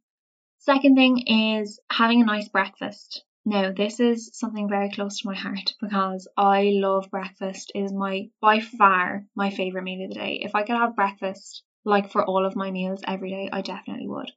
Second 0.59 0.97
thing 0.97 1.27
is 1.27 1.81
having 1.91 2.21
a 2.21 2.27
nice 2.27 2.49
breakfast. 2.49 3.25
Now, 3.45 3.73
this 3.73 4.01
is 4.01 4.31
something 4.35 4.69
very 4.69 4.91
close 4.91 5.21
to 5.21 5.29
my 5.29 5.35
heart 5.35 5.75
because 5.81 6.29
I 6.37 6.71
love 6.75 7.11
breakfast. 7.11 7.73
It 7.75 7.81
is 7.81 7.93
my 7.93 8.31
by 8.41 8.61
far 8.61 9.25
my 9.35 9.51
favorite 9.51 9.85
meal 9.85 10.05
of 10.05 10.11
the 10.11 10.17
day. 10.17 10.41
If 10.43 10.55
I 10.55 10.65
could 10.65 10.77
have 10.77 10.97
breakfast 10.97 11.63
like 11.85 12.11
for 12.11 12.25
all 12.25 12.45
of 12.45 12.57
my 12.57 12.71
meals 12.71 13.03
every 13.07 13.31
day, 13.31 13.49
I 13.53 13.63
definitely 13.63 14.09
would. 14.09 14.31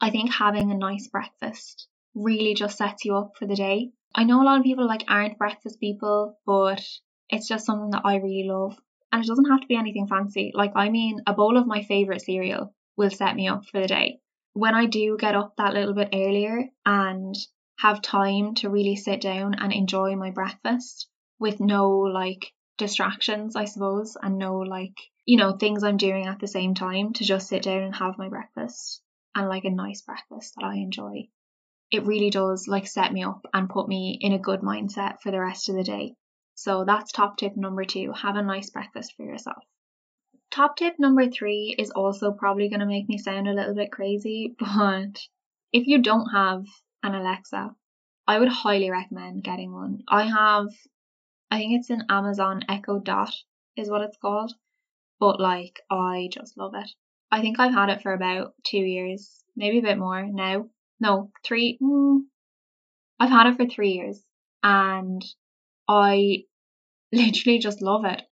I 0.00 0.10
think 0.10 0.32
having 0.32 0.70
a 0.70 0.76
nice 0.76 1.08
breakfast 1.08 1.88
really 2.14 2.54
just 2.54 2.78
sets 2.78 3.04
you 3.04 3.16
up 3.16 3.32
for 3.36 3.46
the 3.46 3.56
day. 3.56 3.90
I 4.14 4.24
know 4.24 4.40
a 4.40 4.44
lot 4.44 4.58
of 4.58 4.64
people 4.64 4.86
like 4.86 5.04
aren't 5.08 5.38
breakfast 5.38 5.80
people, 5.80 6.38
but 6.46 6.82
it's 7.28 7.48
just 7.48 7.66
something 7.66 7.90
that 7.90 8.06
I 8.06 8.16
really 8.16 8.48
love. 8.48 8.78
And 9.12 9.22
it 9.22 9.26
doesn't 9.26 9.50
have 9.50 9.60
to 9.60 9.66
be 9.66 9.76
anything 9.76 10.06
fancy. 10.06 10.52
Like 10.54 10.72
I 10.74 10.88
mean 10.90 11.20
a 11.26 11.34
bowl 11.34 11.56
of 11.56 11.66
my 11.66 11.82
favorite 11.82 12.22
cereal 12.22 12.74
will 12.96 13.10
set 13.10 13.34
me 13.34 13.48
up 13.48 13.66
for 13.66 13.80
the 13.80 13.88
day. 13.88 14.20
When 14.52 14.74
I 14.74 14.86
do 14.86 15.16
get 15.18 15.34
up 15.34 15.54
that 15.56 15.74
little 15.74 15.94
bit 15.94 16.10
earlier 16.12 16.68
and 16.86 17.34
have 17.78 18.02
time 18.02 18.54
to 18.54 18.70
really 18.70 18.96
sit 18.96 19.20
down 19.20 19.54
and 19.54 19.72
enjoy 19.72 20.16
my 20.16 20.30
breakfast 20.30 21.08
with 21.38 21.60
no 21.60 21.90
like 21.90 22.52
distractions, 22.78 23.56
I 23.56 23.64
suppose, 23.64 24.16
and 24.20 24.38
no 24.38 24.58
like, 24.58 24.96
you 25.24 25.36
know, 25.36 25.52
things 25.52 25.82
I'm 25.82 25.96
doing 25.96 26.26
at 26.26 26.38
the 26.38 26.46
same 26.46 26.74
time 26.74 27.12
to 27.14 27.24
just 27.24 27.48
sit 27.48 27.62
down 27.62 27.82
and 27.82 27.94
have 27.94 28.18
my 28.18 28.28
breakfast 28.28 29.02
and 29.34 29.48
like 29.48 29.64
a 29.64 29.70
nice 29.70 30.02
breakfast 30.02 30.54
that 30.56 30.64
I 30.64 30.76
enjoy. 30.76 31.28
It 31.90 32.06
really 32.06 32.30
does 32.30 32.66
like 32.68 32.86
set 32.86 33.12
me 33.12 33.24
up 33.24 33.44
and 33.52 33.68
put 33.68 33.88
me 33.88 34.18
in 34.20 34.32
a 34.32 34.38
good 34.38 34.60
mindset 34.60 35.20
for 35.20 35.30
the 35.30 35.40
rest 35.40 35.68
of 35.68 35.76
the 35.76 35.84
day. 35.84 36.14
So 36.54 36.84
that's 36.84 37.12
top 37.12 37.36
tip 37.36 37.56
number 37.56 37.84
two 37.84 38.12
have 38.12 38.36
a 38.36 38.42
nice 38.42 38.70
breakfast 38.70 39.14
for 39.16 39.24
yourself. 39.24 39.62
Top 40.50 40.76
tip 40.76 40.94
number 40.98 41.28
three 41.28 41.74
is 41.76 41.90
also 41.90 42.30
probably 42.30 42.68
going 42.68 42.80
to 42.80 42.86
make 42.86 43.08
me 43.08 43.18
sound 43.18 43.48
a 43.48 43.52
little 43.52 43.74
bit 43.74 43.90
crazy, 43.90 44.54
but 44.60 45.20
if 45.72 45.88
you 45.88 46.00
don't 46.00 46.28
have 46.30 46.64
an 47.04 47.14
Alexa, 47.14 47.76
I 48.26 48.38
would 48.38 48.48
highly 48.48 48.90
recommend 48.90 49.44
getting 49.44 49.72
one. 49.72 50.02
I 50.08 50.24
have, 50.24 50.68
I 51.50 51.58
think 51.58 51.74
it's 51.74 51.90
an 51.90 52.04
Amazon 52.08 52.62
Echo 52.68 52.98
Dot, 52.98 53.34
is 53.76 53.90
what 53.90 54.00
it's 54.00 54.16
called, 54.16 54.54
but 55.20 55.38
like 55.38 55.80
I 55.90 56.30
just 56.32 56.56
love 56.56 56.74
it. 56.74 56.90
I 57.30 57.42
think 57.42 57.60
I've 57.60 57.74
had 57.74 57.90
it 57.90 58.00
for 58.00 58.14
about 58.14 58.54
two 58.64 58.78
years, 58.78 59.44
maybe 59.54 59.78
a 59.78 59.82
bit 59.82 59.98
more 59.98 60.24
now. 60.26 60.70
No, 60.98 61.30
three. 61.44 61.78
Mm, 61.82 62.20
I've 63.20 63.30
had 63.30 63.48
it 63.48 63.56
for 63.56 63.66
three 63.66 63.92
years 63.92 64.24
and 64.62 65.22
I 65.86 66.44
literally 67.12 67.58
just 67.58 67.82
love 67.82 68.06
it. 68.06 68.22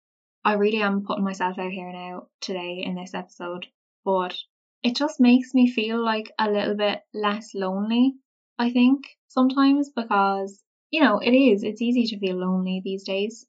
I 0.45 0.55
really 0.55 0.81
am 0.81 1.05
putting 1.05 1.25
myself 1.25 1.59
out 1.59 1.71
here 1.71 1.93
now 1.93 2.29
today 2.41 2.83
in 2.85 2.95
this 2.95 3.15
episode, 3.15 3.67
but 4.05 4.35
it 4.83 4.97
just 4.97 5.21
makes 5.21 5.53
me 5.53 5.71
feel 5.71 6.03
like 6.03 6.33
a 6.39 6.51
little 6.51 6.75
bit 6.75 7.01
less 7.13 7.55
lonely 7.55 8.15
I 8.59 8.71
think, 8.71 9.17
sometimes 9.29 9.91
because, 9.91 10.63
you 10.91 11.01
know, 11.01 11.19
it 11.19 11.33
is, 11.33 11.63
it's 11.63 11.83
easy 11.83 12.07
to 12.07 12.19
feel 12.19 12.37
lonely 12.37 12.81
these 12.85 13.05
days. 13.05 13.47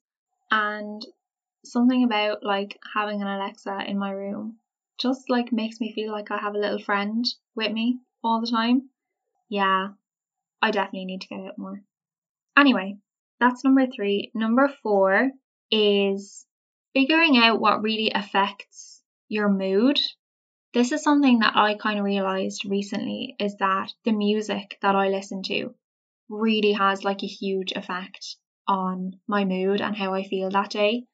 And 0.50 1.04
something 1.64 2.04
about 2.04 2.42
like 2.42 2.78
having 2.94 3.22
an 3.22 3.28
Alexa 3.28 3.84
in 3.86 3.98
my 3.98 4.10
room 4.10 4.58
just 4.98 5.28
like 5.28 5.52
makes 5.52 5.80
me 5.80 5.92
feel 5.92 6.12
like 6.12 6.30
I 6.30 6.38
have 6.38 6.54
a 6.54 6.58
little 6.58 6.78
friend 6.78 7.24
with 7.56 7.72
me 7.72 7.98
all 8.22 8.40
the 8.40 8.50
time. 8.50 8.90
Yeah, 9.48 9.88
I 10.62 10.70
definitely 10.70 11.06
need 11.06 11.22
to 11.22 11.28
get 11.28 11.40
it 11.40 11.58
more. 11.58 11.82
Anyway, 12.56 12.96
that's 13.40 13.64
number 13.64 13.86
three. 13.86 14.30
Number 14.34 14.72
four 14.82 15.30
is 15.70 16.46
figuring 16.92 17.36
out 17.36 17.60
what 17.60 17.82
really 17.82 18.12
affects 18.14 19.02
your 19.28 19.48
mood 19.48 19.98
this 20.74 20.90
is 20.90 21.02
something 21.02 21.38
that 21.38 21.56
I 21.56 21.74
kind 21.74 21.98
of 21.98 22.04
realized 22.04 22.64
recently 22.64 23.36
is 23.38 23.56
that 23.56 23.92
the 24.04 24.12
music 24.12 24.76
that 24.82 24.96
I 24.96 25.08
listen 25.08 25.42
to 25.44 25.72
really 26.28 26.72
has 26.72 27.04
like 27.04 27.22
a 27.22 27.28
huge 27.28 27.72
effect 27.72 28.36
on 28.66 29.12
my 29.28 29.44
mood 29.44 29.80
and 29.80 29.96
how 29.96 30.14
I 30.14 30.24
feel 30.24 30.50
that 30.50 30.70
day. 30.70 31.04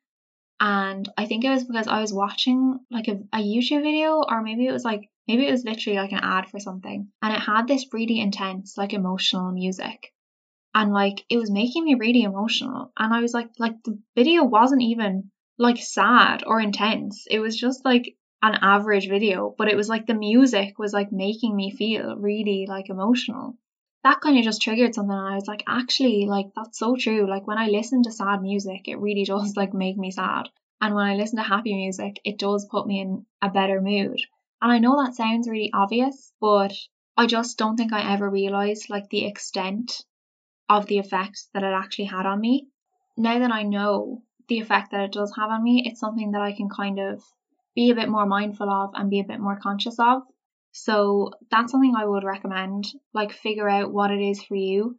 And 0.61 1.09
I 1.17 1.27
think 1.27 1.45
it 1.45 1.51
was 1.51 1.65
because 1.65 1.87
I 1.87 2.01
was 2.01 2.13
watching 2.13 2.79
like 2.91 3.09
a, 3.09 3.19
a 3.33 3.39
YouTube 3.39 3.83
video, 3.83 4.23
or 4.27 4.43
maybe 4.43 4.67
it 4.67 4.73
was 4.73 4.85
like, 4.85 5.09
maybe 5.29 5.47
it 5.47 5.51
was 5.51 5.65
literally 5.65 5.99
like 5.99 6.13
an 6.13 6.21
ad 6.23 6.49
for 6.49 6.59
something. 6.59 7.09
And 7.23 7.35
it 7.35 7.41
had 7.41 7.69
this 7.69 7.87
really 7.93 8.19
intense, 8.19 8.77
like 8.77 8.93
emotional 8.93 9.53
music. 9.53 10.13
And 10.75 10.93
like 10.93 11.25
it 11.29 11.37
was 11.37 11.51
making 11.51 11.85
me 11.85 11.97
really 11.97 12.23
emotional. 12.23 12.93
And 12.99 13.13
I 13.13 13.21
was 13.21 13.35
like, 13.35 13.51
like 13.59 13.83
the 13.85 13.99
video 14.17 14.45
wasn't 14.45 14.83
even 14.83 15.31
like 15.59 15.79
sad 15.79 16.45
or 16.47 16.61
intense. 16.61 17.27
It 17.31 17.41
was 17.41 17.59
just 17.59 17.85
like 17.85 18.17
an 18.43 18.55
average 18.63 19.09
video, 19.09 19.55
but 19.57 19.69
it 19.69 19.77
was 19.77 19.89
like 19.89 20.07
the 20.07 20.15
music 20.15 20.79
was 20.79 20.93
like 20.93 21.13
making 21.13 21.55
me 21.55 21.71
feel 21.71 22.17
really 22.17 22.67
like 22.67 22.89
emotional. 22.89 23.57
That 24.03 24.21
kind 24.23 24.39
of 24.39 24.45
just 24.45 24.63
triggered 24.63 24.95
something 24.95 25.15
I 25.15 25.35
was 25.35 25.47
like, 25.47 25.63
actually, 25.67 26.25
like 26.27 26.47
that's 26.57 26.79
so 26.79 26.97
true. 26.97 27.29
Like 27.29 27.47
when 27.47 27.59
I 27.59 27.69
listen 27.69 28.03
to 28.05 28.13
sad 28.13 28.41
music, 28.41 28.89
it 28.89 28.99
really 28.99 29.25
does 29.27 29.57
like 29.57 29.75
make 29.75 29.99
me 29.99 30.11
sad. 30.11 30.49
And 30.81 30.95
when 30.95 31.07
I 31.07 31.17
listen 31.17 31.37
to 31.37 31.43
happy 31.43 31.75
music, 31.75 32.21
it 32.25 32.39
does 32.39 32.65
put 32.65 32.87
me 32.87 33.01
in 33.01 33.27
a 33.43 33.51
better 33.51 33.81
mood. 33.83 34.21
And 34.63 34.73
I 34.73 34.79
know 34.79 35.03
that 35.03 35.15
sounds 35.15 35.49
really 35.49 35.71
obvious, 35.75 36.33
but 36.41 36.73
I 37.17 37.27
just 37.27 37.59
don't 37.59 37.77
think 37.77 37.93
I 37.93 38.13
ever 38.13 38.29
realized 38.29 38.89
like 38.89 39.11
the 39.11 39.27
extent 39.27 40.05
of 40.71 40.87
the 40.87 40.99
effect 40.99 41.43
that 41.53 41.63
it 41.63 41.75
actually 41.75 42.07
had 42.07 42.25
on 42.25 42.41
me. 42.41 42.69
Now 43.17 43.39
that 43.39 43.53
I 43.53 43.65
know 43.65 44.23
the 44.49 44.61
effect 44.61 44.93
that 44.93 45.03
it 45.03 45.13
does 45.13 45.35
have 45.37 45.51
on 45.51 45.63
me, 45.63 45.83
it's 45.85 46.01
something 46.01 46.31
that 46.33 46.41
I 46.41 46.53
can 46.53 46.71
kind 46.71 46.99
of 46.99 47.23
be 47.75 47.91
a 47.91 47.95
bit 47.95 48.09
more 48.09 48.27
mindful 48.27 48.69
of 48.69 48.91
and 48.95 49.11
be 49.11 49.21
a 49.21 49.25
bit 49.25 49.41
more 49.41 49.59
conscious 49.61 49.99
of. 49.99 50.23
So 50.73 51.33
that's 51.51 51.73
something 51.73 51.95
I 51.97 52.05
would 52.05 52.25
recommend. 52.25 52.87
Like 53.13 53.33
figure 53.33 53.69
out 53.69 53.93
what 53.93 54.11
it 54.11 54.21
is 54.21 54.43
for 54.43 54.55
you. 54.55 54.99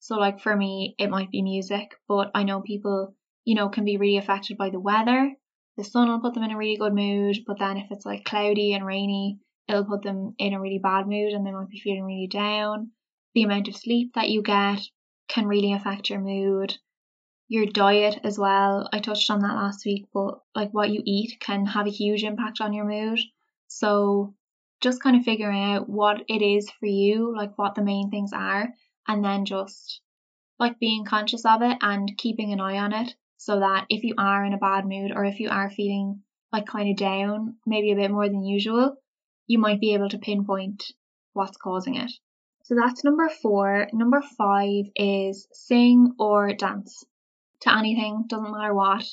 So 0.00 0.16
like 0.16 0.40
for 0.40 0.54
me, 0.54 0.94
it 0.98 1.10
might 1.10 1.30
be 1.30 1.42
music, 1.42 1.94
but 2.06 2.30
I 2.34 2.44
know 2.44 2.60
people, 2.60 3.14
you 3.44 3.54
know, 3.54 3.68
can 3.68 3.84
be 3.84 3.96
really 3.96 4.18
affected 4.18 4.58
by 4.58 4.70
the 4.70 4.80
weather. 4.80 5.34
The 5.76 5.84
sun 5.84 6.08
will 6.08 6.20
put 6.20 6.34
them 6.34 6.42
in 6.42 6.52
a 6.52 6.56
really 6.56 6.76
good 6.76 6.94
mood, 6.94 7.38
but 7.46 7.58
then 7.58 7.76
if 7.76 7.90
it's 7.90 8.06
like 8.06 8.24
cloudy 8.24 8.72
and 8.72 8.86
rainy, 8.86 9.38
it'll 9.68 9.84
put 9.84 10.02
them 10.02 10.34
in 10.38 10.54
a 10.54 10.60
really 10.60 10.78
bad 10.78 11.06
mood 11.06 11.32
and 11.32 11.46
they 11.46 11.50
might 11.50 11.68
be 11.68 11.80
feeling 11.80 12.04
really 12.04 12.28
down. 12.28 12.92
The 13.34 13.42
amount 13.42 13.68
of 13.68 13.76
sleep 13.76 14.12
that 14.14 14.30
you 14.30 14.42
get 14.42 14.80
can 15.28 15.46
really 15.46 15.72
affect 15.72 16.08
your 16.08 16.20
mood 16.20 16.78
your 17.48 17.66
diet 17.66 18.18
as 18.24 18.38
well. 18.38 18.88
I 18.92 18.98
touched 18.98 19.30
on 19.30 19.40
that 19.40 19.54
last 19.54 19.84
week, 19.84 20.06
but 20.12 20.40
like 20.54 20.72
what 20.72 20.90
you 20.90 21.02
eat 21.04 21.38
can 21.40 21.66
have 21.66 21.86
a 21.86 21.90
huge 21.90 22.24
impact 22.24 22.60
on 22.60 22.72
your 22.72 22.84
mood. 22.84 23.20
So 23.68 24.34
just 24.80 25.02
kind 25.02 25.16
of 25.16 25.24
figuring 25.24 25.62
out 25.62 25.88
what 25.88 26.24
it 26.28 26.42
is 26.42 26.70
for 26.70 26.86
you, 26.86 27.34
like 27.36 27.56
what 27.56 27.74
the 27.74 27.84
main 27.84 28.10
things 28.10 28.32
are, 28.32 28.68
and 29.06 29.24
then 29.24 29.44
just 29.44 30.00
like 30.58 30.80
being 30.80 31.04
conscious 31.04 31.44
of 31.44 31.62
it 31.62 31.78
and 31.80 32.16
keeping 32.16 32.52
an 32.52 32.60
eye 32.60 32.78
on 32.78 32.92
it 32.92 33.14
so 33.36 33.60
that 33.60 33.86
if 33.88 34.02
you 34.02 34.14
are 34.18 34.44
in 34.44 34.54
a 34.54 34.58
bad 34.58 34.86
mood 34.86 35.12
or 35.14 35.24
if 35.24 35.38
you 35.38 35.48
are 35.48 35.70
feeling 35.70 36.22
like 36.52 36.66
kind 36.66 36.90
of 36.90 36.96
down, 36.96 37.56
maybe 37.66 37.92
a 37.92 37.96
bit 37.96 38.10
more 38.10 38.28
than 38.28 38.42
usual, 38.42 38.96
you 39.46 39.58
might 39.58 39.80
be 39.80 39.94
able 39.94 40.08
to 40.08 40.18
pinpoint 40.18 40.92
what's 41.32 41.56
causing 41.56 41.94
it. 41.94 42.10
So 42.64 42.74
that's 42.74 43.04
number 43.04 43.28
four. 43.28 43.86
Number 43.92 44.20
five 44.36 44.86
is 44.96 45.46
sing 45.52 46.14
or 46.18 46.52
dance 46.52 47.04
to 47.62 47.76
anything, 47.76 48.24
doesn't 48.28 48.52
matter 48.52 48.74
what, 48.74 49.04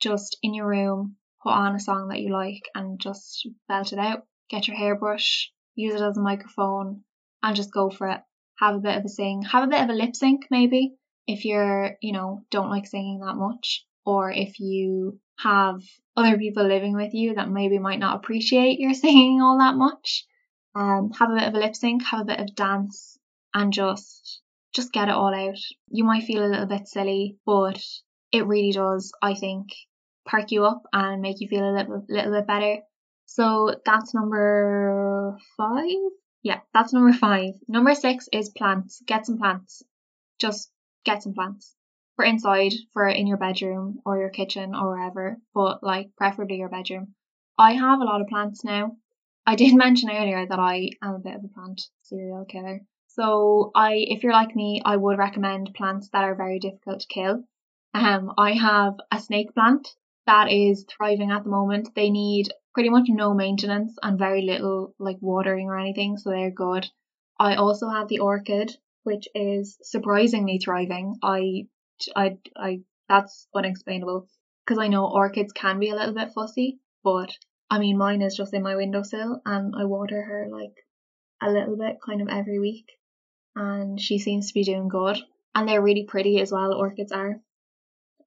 just 0.00 0.38
in 0.42 0.54
your 0.54 0.68
room, 0.68 1.16
put 1.42 1.52
on 1.52 1.74
a 1.74 1.80
song 1.80 2.08
that 2.08 2.20
you 2.20 2.32
like 2.32 2.62
and 2.74 3.00
just 3.00 3.48
belt 3.68 3.92
it 3.92 3.98
out. 3.98 4.24
Get 4.48 4.68
your 4.68 4.76
hairbrush, 4.76 5.52
use 5.74 5.94
it 5.94 6.02
as 6.02 6.16
a 6.16 6.22
microphone, 6.22 7.04
and 7.42 7.56
just 7.56 7.72
go 7.72 7.90
for 7.90 8.08
it. 8.08 8.20
Have 8.58 8.76
a 8.76 8.80
bit 8.80 8.96
of 8.96 9.04
a 9.04 9.08
sing, 9.08 9.42
have 9.42 9.64
a 9.64 9.70
bit 9.70 9.82
of 9.82 9.88
a 9.88 9.94
lip 9.94 10.14
sync 10.14 10.42
maybe 10.50 10.94
if 11.26 11.44
you're, 11.44 11.96
you 12.00 12.12
know, 12.12 12.44
don't 12.50 12.70
like 12.70 12.86
singing 12.86 13.20
that 13.20 13.36
much, 13.36 13.86
or 14.04 14.30
if 14.30 14.58
you 14.58 15.20
have 15.38 15.80
other 16.16 16.36
people 16.36 16.66
living 16.66 16.94
with 16.94 17.14
you 17.14 17.34
that 17.34 17.48
maybe 17.48 17.78
might 17.78 17.98
not 17.98 18.16
appreciate 18.16 18.80
your 18.80 18.94
singing 19.04 19.40
all 19.40 19.58
that 19.58 19.76
much. 19.76 20.26
Um, 20.74 21.10
have 21.18 21.30
a 21.30 21.34
bit 21.34 21.48
of 21.48 21.54
a 21.54 21.58
lip 21.58 21.74
sync, 21.74 22.04
have 22.04 22.20
a 22.20 22.24
bit 22.24 22.40
of 22.40 22.54
dance, 22.54 23.18
and 23.54 23.72
just 23.72 24.40
just 24.74 24.92
get 24.92 25.08
it 25.08 25.14
all 25.14 25.34
out. 25.34 25.58
You 25.88 26.04
might 26.04 26.24
feel 26.24 26.44
a 26.44 26.48
little 26.48 26.66
bit 26.66 26.88
silly, 26.88 27.36
but 27.44 27.82
it 28.32 28.46
really 28.46 28.72
does, 28.72 29.12
I 29.22 29.34
think, 29.34 29.68
perk 30.24 30.52
you 30.52 30.64
up 30.64 30.82
and 30.92 31.22
make 31.22 31.40
you 31.40 31.48
feel 31.48 31.68
a 31.68 31.74
little, 31.76 32.04
little 32.08 32.32
bit 32.32 32.46
better. 32.46 32.78
So 33.26 33.74
that's 33.84 34.14
number 34.14 35.36
five. 35.56 35.96
Yeah, 36.42 36.60
that's 36.72 36.92
number 36.92 37.12
five. 37.12 37.54
Number 37.68 37.94
six 37.94 38.28
is 38.32 38.48
plants. 38.50 39.02
Get 39.06 39.26
some 39.26 39.38
plants. 39.38 39.82
Just 40.38 40.70
get 41.04 41.22
some 41.22 41.34
plants. 41.34 41.74
For 42.16 42.24
inside, 42.24 42.72
for 42.92 43.08
in 43.08 43.26
your 43.26 43.38
bedroom 43.38 44.00
or 44.04 44.18
your 44.18 44.30
kitchen 44.30 44.74
or 44.74 44.90
wherever, 44.90 45.38
but 45.54 45.82
like 45.82 46.14
preferably 46.16 46.56
your 46.56 46.68
bedroom. 46.68 47.14
I 47.58 47.72
have 47.74 48.00
a 48.00 48.04
lot 48.04 48.20
of 48.20 48.28
plants 48.28 48.64
now. 48.64 48.96
I 49.46 49.56
did 49.56 49.74
mention 49.76 50.10
earlier 50.10 50.46
that 50.46 50.58
I 50.58 50.90
am 51.02 51.14
a 51.14 51.18
bit 51.18 51.34
of 51.34 51.44
a 51.44 51.48
plant 51.48 51.80
serial 52.02 52.44
killer. 52.44 52.80
So 53.14 53.72
I 53.74 53.94
if 53.96 54.22
you're 54.22 54.32
like 54.32 54.54
me, 54.54 54.80
I 54.84 54.96
would 54.96 55.18
recommend 55.18 55.74
plants 55.74 56.08
that 56.10 56.22
are 56.22 56.36
very 56.36 56.60
difficult 56.60 57.00
to 57.00 57.08
kill. 57.08 57.44
Um 57.92 58.32
I 58.38 58.52
have 58.52 59.00
a 59.10 59.18
snake 59.18 59.52
plant 59.52 59.96
that 60.26 60.52
is 60.52 60.86
thriving 60.88 61.32
at 61.32 61.42
the 61.42 61.50
moment. 61.50 61.92
They 61.96 62.08
need 62.10 62.52
pretty 62.72 62.88
much 62.88 63.08
no 63.08 63.34
maintenance 63.34 63.98
and 64.00 64.16
very 64.16 64.42
little 64.42 64.94
like 65.00 65.18
watering 65.20 65.66
or 65.66 65.76
anything, 65.76 66.18
so 66.18 66.30
they're 66.30 66.52
good. 66.52 66.88
I 67.36 67.56
also 67.56 67.88
have 67.88 68.06
the 68.06 68.20
orchid, 68.20 68.76
which 69.02 69.26
is 69.34 69.76
surprisingly 69.82 70.58
thriving. 70.58 71.16
I 71.20 71.66
I 72.14 72.38
I 72.56 72.82
that's 73.08 73.48
unexplainable 73.52 74.28
because 74.64 74.78
I 74.78 74.86
know 74.86 75.10
orchids 75.10 75.52
can 75.52 75.80
be 75.80 75.90
a 75.90 75.96
little 75.96 76.14
bit 76.14 76.32
fussy, 76.32 76.78
but 77.02 77.36
I 77.68 77.80
mean 77.80 77.98
mine 77.98 78.22
is 78.22 78.36
just 78.36 78.54
in 78.54 78.62
my 78.62 78.76
windowsill 78.76 79.42
and 79.44 79.74
I 79.76 79.84
water 79.86 80.22
her 80.22 80.48
like 80.48 80.86
a 81.42 81.50
little 81.50 81.76
bit 81.76 81.98
kind 82.00 82.22
of 82.22 82.28
every 82.28 82.60
week 82.60 82.86
and 83.56 84.00
she 84.00 84.18
seems 84.18 84.48
to 84.48 84.54
be 84.54 84.64
doing 84.64 84.88
good. 84.88 85.18
And 85.54 85.68
they're 85.68 85.82
really 85.82 86.04
pretty 86.04 86.40
as 86.40 86.52
well, 86.52 86.74
orchids 86.74 87.12
are. 87.12 87.40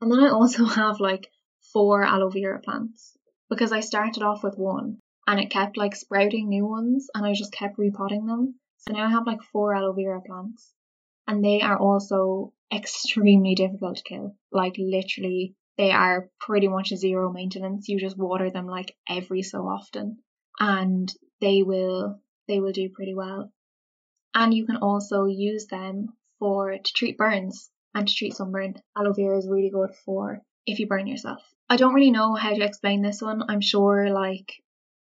And 0.02 0.12
then 0.12 0.20
I 0.20 0.30
also 0.30 0.66
have 0.82 1.00
like 1.00 1.30
four 1.72 2.04
aloe 2.04 2.30
vera 2.30 2.60
plants 2.60 3.18
because 3.50 3.72
I 3.72 3.80
started 3.80 4.24
off 4.24 4.44
with 4.44 4.58
one 4.58 5.00
and 5.28 5.40
it 5.40 5.50
kept 5.50 5.78
like 5.78 5.96
sprouting 5.96 6.50
new 6.50 6.66
ones 6.66 7.10
and 7.16 7.26
I 7.26 7.34
just 7.34 7.54
kept 7.54 7.78
repotting 7.78 8.26
them. 8.26 8.56
So 8.78 8.94
now 8.94 9.06
I 9.06 9.12
have 9.12 9.26
like 9.26 9.42
four 9.42 9.74
aloe 9.74 9.94
vera 9.94 10.22
plants 10.22 10.74
and 11.28 11.44
they 11.44 11.62
are 11.62 11.78
also 11.78 12.52
extremely 12.74 13.56
difficult 13.56 13.98
to 13.98 14.04
kill. 14.04 14.36
Like 14.52 14.76
literally 14.78 15.56
they 15.78 15.92
are 15.92 16.30
pretty 16.40 16.68
much 16.68 16.90
zero 16.90 17.32
maintenance. 17.32 17.88
You 17.88 18.00
just 18.00 18.18
water 18.18 18.52
them 18.52 18.68
like 18.68 18.96
every 19.10 19.42
so 19.42 19.60
often 19.60 20.18
and 20.60 21.12
they 21.40 21.64
will 21.64 22.20
they 22.48 22.60
will 22.60 22.74
do 22.74 22.90
pretty 22.90 23.16
well 23.16 23.52
and 24.36 24.54
you 24.54 24.66
can 24.66 24.78
also 24.78 25.26
use 25.26 25.68
them 25.68 26.14
for 26.40 26.72
to 26.78 26.94
treat 26.94 27.18
burns 27.18 27.70
and 27.94 28.08
to 28.08 28.14
treat 28.16 28.34
sunburn. 28.34 28.76
Aloe 28.98 29.14
vera 29.14 29.38
is 29.38 29.48
really 29.48 29.70
good 29.70 29.94
for 30.06 30.42
if 30.66 30.80
you 30.80 30.88
burn 30.88 31.08
yourself. 31.08 31.42
I 31.70 31.78
don't 31.78 31.94
really 31.94 32.12
know 32.12 32.36
how 32.36 32.54
to 32.54 32.64
explain 32.64 33.02
this 33.02 33.22
one. 33.22 33.44
I'm 33.50 33.62
sure 33.62 34.10
like 34.10 34.54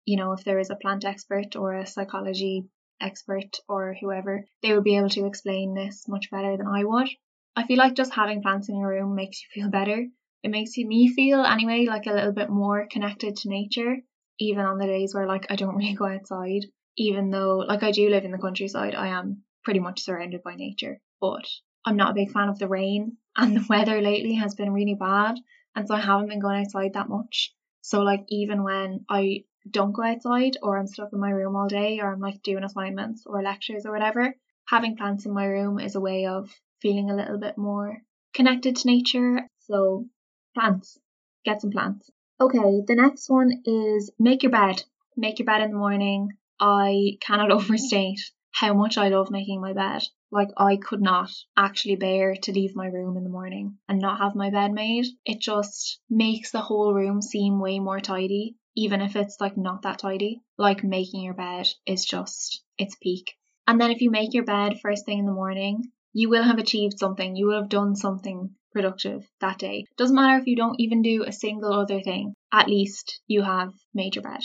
you 0.05 0.17
know 0.17 0.33
if 0.33 0.43
there 0.43 0.59
is 0.59 0.69
a 0.69 0.75
plant 0.75 1.05
expert 1.05 1.55
or 1.55 1.75
a 1.75 1.85
psychology 1.85 2.65
expert 3.01 3.59
or 3.67 3.95
whoever, 3.99 4.45
they 4.61 4.73
would 4.73 4.83
be 4.83 4.97
able 4.97 5.09
to 5.09 5.25
explain 5.25 5.73
this 5.73 6.07
much 6.07 6.29
better 6.31 6.57
than 6.57 6.67
I 6.67 6.83
would. 6.83 7.09
I 7.55 7.65
feel 7.65 7.77
like 7.77 7.95
just 7.95 8.13
having 8.13 8.41
plants 8.41 8.69
in 8.69 8.77
your 8.77 8.89
room 8.89 9.15
makes 9.15 9.41
you 9.41 9.61
feel 9.61 9.71
better. 9.79 10.07
It 10.43 10.51
makes 10.51 10.77
me 10.77 11.09
feel 11.09 11.43
anyway 11.43 11.85
like 11.85 12.05
a 12.07 12.13
little 12.13 12.31
bit 12.31 12.49
more 12.49 12.87
connected 12.89 13.35
to 13.37 13.49
nature, 13.49 13.97
even 14.39 14.65
on 14.65 14.77
the 14.77 14.85
days 14.85 15.13
where 15.13 15.27
like 15.27 15.47
I 15.49 15.55
don't 15.55 15.75
really 15.81 15.93
go 15.93 16.05
outside 16.05 16.65
even 16.99 17.31
though 17.31 17.57
like 17.59 17.81
I 17.81 17.91
do 17.91 18.09
live 18.09 18.25
in 18.25 18.31
the 18.31 18.37
countryside, 18.37 18.93
I 18.93 19.07
am 19.07 19.43
pretty 19.63 19.79
much 19.79 20.03
surrounded 20.03 20.43
by 20.43 20.55
nature. 20.55 20.99
But 21.21 21.47
I'm 21.85 21.95
not 21.95 22.11
a 22.11 22.15
big 22.15 22.31
fan 22.31 22.49
of 22.49 22.59
the 22.59 22.67
rain 22.67 23.17
and 23.37 23.55
the 23.55 23.65
weather 23.67 24.01
lately 24.01 24.35
has 24.35 24.53
been 24.53 24.73
really 24.73 24.95
bad 24.95 25.37
and 25.75 25.87
so 25.87 25.95
I 25.95 26.01
haven't 26.01 26.27
been 26.27 26.41
going 26.41 26.61
outside 26.61 26.93
that 26.93 27.09
much. 27.09 27.53
So 27.81 28.01
like 28.01 28.25
even 28.27 28.63
when 28.63 29.05
I 29.09 29.45
don't 29.69 29.93
go 29.93 30.03
outside 30.03 30.57
or 30.61 30.77
I'm 30.77 30.87
stuck 30.87 31.13
in 31.13 31.19
my 31.19 31.29
room 31.29 31.55
all 31.55 31.67
day 31.67 31.99
or 31.99 32.11
I'm 32.11 32.19
like 32.19 32.43
doing 32.43 32.63
assignments 32.63 33.23
or 33.25 33.41
lectures 33.41 33.85
or 33.85 33.91
whatever, 33.93 34.35
having 34.67 34.97
plants 34.97 35.25
in 35.25 35.33
my 35.33 35.45
room 35.45 35.79
is 35.79 35.95
a 35.95 36.01
way 36.01 36.25
of 36.25 36.53
feeling 36.81 37.09
a 37.09 37.15
little 37.15 37.37
bit 37.37 37.57
more 37.57 38.01
connected 38.33 38.75
to 38.75 38.87
nature. 38.87 39.47
So 39.59 40.05
plants, 40.53 40.99
get 41.45 41.61
some 41.61 41.71
plants. 41.71 42.09
Okay, 42.41 42.81
the 42.85 42.95
next 42.95 43.29
one 43.29 43.63
is 43.65 44.11
make 44.19 44.43
your 44.43 44.51
bed. 44.51 44.83
Make 45.15 45.39
your 45.39 45.45
bed 45.45 45.61
in 45.61 45.71
the 45.71 45.77
morning. 45.77 46.31
I 46.59 47.17
cannot 47.21 47.51
overstate 47.57 48.19
how 48.51 48.73
much 48.73 48.97
I 48.97 49.09
love 49.09 49.31
making 49.31 49.61
my 49.61 49.73
bed. 49.73 50.03
Like 50.31 50.49
I 50.57 50.77
could 50.77 51.01
not 51.01 51.31
actually 51.55 51.95
bear 51.95 52.35
to 52.35 52.51
leave 52.51 52.75
my 52.75 52.87
room 52.87 53.17
in 53.17 53.23
the 53.23 53.29
morning 53.29 53.77
and 53.87 53.99
not 53.99 54.19
have 54.19 54.35
my 54.35 54.49
bed 54.49 54.73
made. 54.73 55.05
It 55.25 55.39
just 55.39 55.99
makes 56.09 56.51
the 56.51 56.61
whole 56.61 56.93
room 56.93 57.21
seem 57.21 57.59
way 57.59 57.79
more 57.79 57.99
tidy, 57.99 58.55
even 58.75 59.01
if 59.01 59.15
it's 59.15 59.39
like 59.39 59.57
not 59.57 59.83
that 59.83 59.99
tidy. 59.99 60.41
Like 60.57 60.83
making 60.83 61.23
your 61.23 61.33
bed 61.33 61.67
is 61.85 62.05
just 62.05 62.63
it's 62.77 62.95
peak. 62.95 63.33
And 63.65 63.79
then 63.79 63.91
if 63.91 64.01
you 64.01 64.11
make 64.11 64.33
your 64.33 64.45
bed 64.45 64.79
first 64.81 65.05
thing 65.05 65.19
in 65.19 65.25
the 65.25 65.31
morning, 65.31 65.91
you 66.11 66.29
will 66.29 66.43
have 66.43 66.57
achieved 66.57 66.99
something. 66.99 67.35
You 67.35 67.47
will 67.47 67.61
have 67.61 67.69
done 67.69 67.95
something 67.95 68.55
productive 68.71 69.29
that 69.41 69.57
day. 69.59 69.85
Doesn't 69.97 70.15
matter 70.15 70.39
if 70.39 70.47
you 70.47 70.55
don't 70.55 70.79
even 70.79 71.01
do 71.01 71.23
a 71.23 71.31
single 71.31 71.73
other 71.73 72.01
thing. 72.01 72.33
At 72.51 72.67
least 72.67 73.21
you 73.27 73.41
have 73.43 73.73
made 73.93 74.15
your 74.15 74.23
bed. 74.23 74.41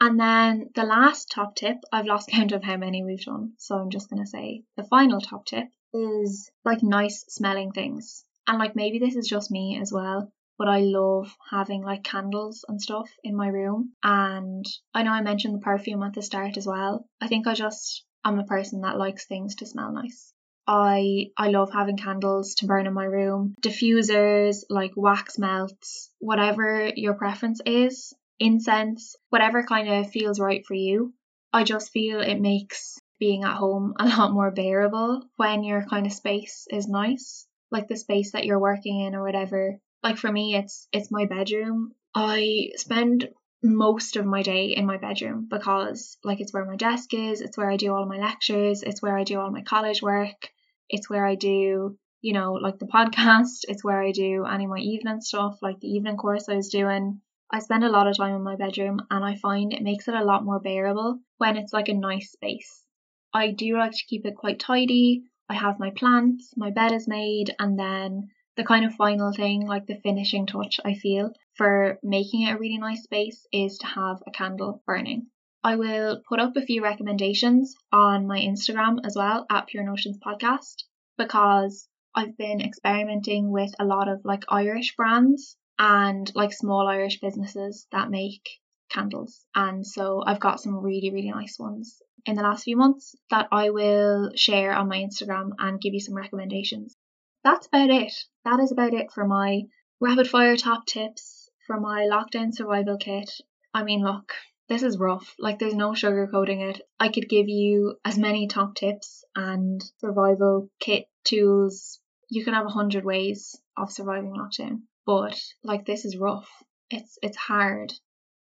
And 0.00 0.18
then 0.18 0.70
the 0.74 0.84
last 0.84 1.30
top 1.30 1.56
tip, 1.56 1.78
I've 1.92 2.06
lost 2.06 2.28
count 2.32 2.52
of 2.52 2.62
how 2.62 2.76
many 2.76 3.04
we've 3.04 3.24
done, 3.24 3.54
so 3.58 3.76
I'm 3.76 3.90
just 3.90 4.08
going 4.08 4.22
to 4.22 4.30
say 4.30 4.62
the 4.76 4.84
final 4.84 5.20
top 5.20 5.44
tip 5.46 5.66
is 5.92 6.50
like 6.64 6.82
nice 6.82 7.24
smelling 7.28 7.72
things. 7.72 8.24
And 8.46 8.58
like 8.58 8.76
maybe 8.76 8.98
this 8.98 9.16
is 9.16 9.26
just 9.26 9.50
me 9.50 9.78
as 9.80 9.92
well, 9.92 10.32
but 10.56 10.68
I 10.68 10.80
love 10.80 11.34
having 11.50 11.82
like 11.82 12.04
candles 12.04 12.64
and 12.68 12.80
stuff 12.80 13.10
in 13.24 13.36
my 13.36 13.48
room. 13.48 13.92
And 14.02 14.64
I 14.94 15.02
know 15.02 15.12
I 15.12 15.22
mentioned 15.22 15.54
the 15.54 15.64
perfume 15.64 16.02
at 16.02 16.14
the 16.14 16.22
start 16.22 16.56
as 16.56 16.66
well. 16.66 17.06
I 17.20 17.28
think 17.28 17.46
I 17.46 17.54
just 17.54 18.04
I'm 18.24 18.38
a 18.38 18.44
person 18.44 18.82
that 18.82 18.98
likes 18.98 19.26
things 19.26 19.56
to 19.56 19.66
smell 19.66 19.92
nice. 19.92 20.32
I 20.66 21.30
I 21.36 21.48
love 21.48 21.72
having 21.72 21.96
candles 21.96 22.54
to 22.56 22.66
burn 22.66 22.86
in 22.86 22.92
my 22.92 23.04
room, 23.04 23.54
diffusers, 23.62 24.64
like 24.68 24.92
wax 24.96 25.38
melts, 25.38 26.10
whatever 26.18 26.90
your 26.94 27.14
preference 27.14 27.60
is 27.64 28.14
incense, 28.40 29.16
whatever 29.30 29.62
kind 29.62 29.88
of 29.88 30.10
feels 30.10 30.40
right 30.40 30.64
for 30.66 30.74
you. 30.74 31.12
I 31.52 31.64
just 31.64 31.92
feel 31.92 32.20
it 32.20 32.40
makes 32.40 32.98
being 33.18 33.44
at 33.44 33.56
home 33.56 33.94
a 33.98 34.06
lot 34.06 34.32
more 34.32 34.50
bearable 34.50 35.22
when 35.36 35.64
your 35.64 35.84
kind 35.84 36.06
of 36.06 36.12
space 36.12 36.66
is 36.70 36.88
nice, 36.88 37.46
like 37.70 37.88
the 37.88 37.96
space 37.96 38.32
that 38.32 38.44
you're 38.44 38.58
working 38.58 39.00
in 39.00 39.14
or 39.14 39.22
whatever. 39.22 39.78
Like 40.02 40.18
for 40.18 40.30
me, 40.30 40.54
it's 40.54 40.88
it's 40.92 41.10
my 41.10 41.26
bedroom. 41.26 41.92
I 42.14 42.70
spend 42.76 43.28
most 43.62 44.16
of 44.16 44.24
my 44.24 44.42
day 44.42 44.66
in 44.66 44.86
my 44.86 44.96
bedroom 44.96 45.48
because 45.50 46.16
like 46.22 46.40
it's 46.40 46.52
where 46.52 46.64
my 46.64 46.76
desk 46.76 47.12
is, 47.12 47.40
it's 47.40 47.58
where 47.58 47.70
I 47.70 47.76
do 47.76 47.92
all 47.92 48.06
my 48.06 48.18
lectures, 48.18 48.82
it's 48.82 49.02
where 49.02 49.16
I 49.16 49.24
do 49.24 49.40
all 49.40 49.50
my 49.50 49.62
college 49.62 50.00
work, 50.00 50.48
it's 50.88 51.10
where 51.10 51.26
I 51.26 51.34
do, 51.34 51.98
you 52.20 52.32
know, 52.32 52.52
like 52.52 52.78
the 52.78 52.86
podcast, 52.94 53.64
it's 53.68 53.82
where 53.84 54.00
I 54.00 54.12
do 54.12 54.44
any 54.44 54.64
of 54.64 54.70
my 54.70 54.78
evening 54.78 55.20
stuff, 55.20 55.58
like 55.60 55.80
the 55.80 55.88
evening 55.88 56.16
course 56.16 56.48
I 56.48 56.54
was 56.54 56.68
doing. 56.68 57.20
I 57.50 57.60
spend 57.60 57.82
a 57.82 57.88
lot 57.88 58.06
of 58.06 58.16
time 58.16 58.34
in 58.34 58.42
my 58.42 58.56
bedroom 58.56 59.06
and 59.10 59.24
I 59.24 59.34
find 59.36 59.72
it 59.72 59.82
makes 59.82 60.06
it 60.06 60.14
a 60.14 60.24
lot 60.24 60.44
more 60.44 60.60
bearable 60.60 61.20
when 61.38 61.56
it's 61.56 61.72
like 61.72 61.88
a 61.88 61.94
nice 61.94 62.32
space. 62.32 62.84
I 63.32 63.52
do 63.52 63.78
like 63.78 63.92
to 63.92 64.06
keep 64.06 64.26
it 64.26 64.36
quite 64.36 64.58
tidy. 64.58 65.24
I 65.48 65.54
have 65.54 65.78
my 65.78 65.90
plants, 65.90 66.54
my 66.56 66.70
bed 66.70 66.92
is 66.92 67.08
made, 67.08 67.54
and 67.58 67.78
then 67.78 68.28
the 68.56 68.64
kind 68.64 68.84
of 68.84 68.94
final 68.94 69.32
thing, 69.32 69.66
like 69.66 69.86
the 69.86 70.00
finishing 70.00 70.46
touch, 70.46 70.78
I 70.84 70.94
feel, 70.94 71.32
for 71.54 71.98
making 72.02 72.42
it 72.42 72.52
a 72.52 72.58
really 72.58 72.78
nice 72.78 73.04
space 73.04 73.46
is 73.52 73.78
to 73.78 73.86
have 73.86 74.22
a 74.26 74.30
candle 74.30 74.82
burning. 74.86 75.28
I 75.62 75.76
will 75.76 76.22
put 76.28 76.40
up 76.40 76.56
a 76.56 76.62
few 76.62 76.82
recommendations 76.82 77.74
on 77.92 78.26
my 78.26 78.40
Instagram 78.40 78.98
as 79.04 79.14
well 79.14 79.46
at 79.50 79.66
Pure 79.66 79.84
Notions 79.84 80.18
Podcast 80.18 80.84
because 81.16 81.88
I've 82.14 82.36
been 82.36 82.60
experimenting 82.60 83.50
with 83.50 83.74
a 83.78 83.84
lot 83.84 84.08
of 84.08 84.24
like 84.24 84.44
Irish 84.48 84.96
brands 84.96 85.56
and 85.78 86.30
like 86.34 86.52
small 86.52 86.88
Irish 86.88 87.20
businesses 87.20 87.86
that 87.92 88.10
make 88.10 88.48
candles. 88.90 89.44
And 89.54 89.86
so 89.86 90.22
I've 90.26 90.40
got 90.40 90.60
some 90.60 90.76
really, 90.76 91.10
really 91.10 91.30
nice 91.30 91.58
ones 91.58 92.00
in 92.26 92.34
the 92.34 92.42
last 92.42 92.64
few 92.64 92.76
months 92.76 93.14
that 93.30 93.48
I 93.52 93.70
will 93.70 94.30
share 94.34 94.72
on 94.72 94.88
my 94.88 94.98
Instagram 94.98 95.50
and 95.58 95.80
give 95.80 95.94
you 95.94 96.00
some 96.00 96.14
recommendations. 96.14 96.96
That's 97.44 97.66
about 97.66 97.90
it. 97.90 98.12
That 98.44 98.60
is 98.60 98.72
about 98.72 98.94
it 98.94 99.12
for 99.12 99.26
my 99.26 99.62
rapid 100.00 100.28
fire 100.28 100.56
top 100.56 100.86
tips 100.86 101.48
for 101.66 101.78
my 101.78 102.08
lockdown 102.10 102.52
survival 102.52 102.96
kit. 102.96 103.30
I 103.72 103.84
mean, 103.84 104.02
look, 104.02 104.32
this 104.68 104.82
is 104.82 104.98
rough. 104.98 105.34
Like, 105.38 105.58
there's 105.58 105.74
no 105.74 105.92
sugarcoating 105.92 106.70
it. 106.70 106.82
I 106.98 107.08
could 107.08 107.28
give 107.28 107.48
you 107.48 107.96
as 108.04 108.18
many 108.18 108.48
top 108.48 108.74
tips 108.74 109.24
and 109.36 109.82
survival 109.98 110.70
kit 110.80 111.06
tools. 111.24 112.00
You 112.28 112.44
can 112.44 112.54
have 112.54 112.66
a 112.66 112.70
hundred 112.70 113.04
ways 113.04 113.60
of 113.76 113.92
surviving 113.92 114.34
lockdown 114.34 114.82
but 115.08 115.40
like 115.64 115.86
this 115.86 116.04
is 116.04 116.18
rough. 116.18 116.50
It's 116.90 117.18
it's 117.22 117.38
hard. 117.38 117.94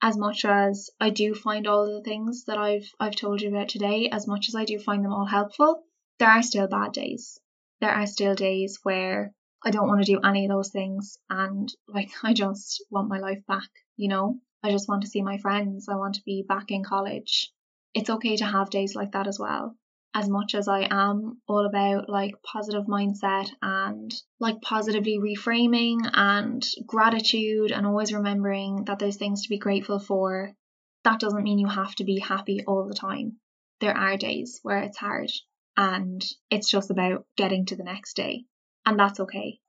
As 0.00 0.16
much 0.16 0.46
as 0.46 0.88
I 0.98 1.10
do 1.10 1.34
find 1.34 1.66
all 1.66 1.84
the 1.84 2.02
things 2.02 2.44
that 2.46 2.56
I've 2.56 2.90
I've 2.98 3.14
told 3.14 3.42
you 3.42 3.50
about 3.50 3.68
today, 3.68 4.08
as 4.08 4.26
much 4.26 4.48
as 4.48 4.54
I 4.54 4.64
do 4.64 4.78
find 4.78 5.04
them 5.04 5.12
all 5.12 5.26
helpful, 5.26 5.82
there 6.18 6.30
are 6.30 6.42
still 6.42 6.66
bad 6.66 6.92
days. 6.92 7.38
There 7.82 7.90
are 7.90 8.06
still 8.06 8.34
days 8.34 8.78
where 8.84 9.34
I 9.62 9.70
don't 9.70 9.86
want 9.86 10.02
to 10.02 10.10
do 10.10 10.20
any 10.20 10.46
of 10.46 10.50
those 10.50 10.70
things 10.70 11.18
and 11.28 11.70
like 11.88 12.10
I 12.24 12.32
just 12.32 12.82
want 12.90 13.10
my 13.10 13.18
life 13.18 13.44
back, 13.46 13.68
you 13.98 14.08
know? 14.08 14.40
I 14.62 14.70
just 14.70 14.88
want 14.88 15.02
to 15.02 15.08
see 15.08 15.20
my 15.20 15.36
friends. 15.36 15.90
I 15.90 15.96
want 15.96 16.14
to 16.14 16.24
be 16.24 16.42
back 16.42 16.70
in 16.70 16.82
college. 16.82 17.52
it's 17.92 18.08
okay 18.08 18.36
to 18.38 18.46
have 18.46 18.70
days 18.70 18.94
like 18.94 19.12
that 19.12 19.26
as 19.26 19.38
well. 19.38 19.76
As 20.18 20.30
much 20.30 20.54
as 20.54 20.66
I 20.66 20.88
am 20.90 21.42
all 21.46 21.66
about 21.66 22.08
like 22.08 22.42
positive 22.42 22.86
mindset 22.86 23.50
and 23.60 24.10
like 24.40 24.62
positively 24.62 25.18
reframing 25.18 26.08
and 26.10 26.66
gratitude 26.86 27.70
and 27.70 27.86
always 27.86 28.14
remembering 28.14 28.86
that 28.86 28.98
there's 28.98 29.18
things 29.18 29.42
to 29.42 29.50
be 29.50 29.58
grateful 29.58 29.98
for, 29.98 30.56
that 31.04 31.20
doesn't 31.20 31.42
mean 31.44 31.58
you 31.58 31.66
have 31.66 31.94
to 31.96 32.04
be 32.04 32.18
happy 32.18 32.64
all 32.64 32.88
the 32.88 32.94
time. 32.94 33.36
There 33.80 33.94
are 33.94 34.16
days 34.16 34.58
where 34.62 34.78
it's 34.78 34.96
hard 34.96 35.30
and 35.76 36.24
it's 36.48 36.70
just 36.70 36.90
about 36.90 37.26
getting 37.36 37.66
to 37.66 37.76
the 37.76 37.84
next 37.84 38.16
day, 38.16 38.46
and 38.86 38.98
that's 38.98 39.20
okay. 39.20 39.60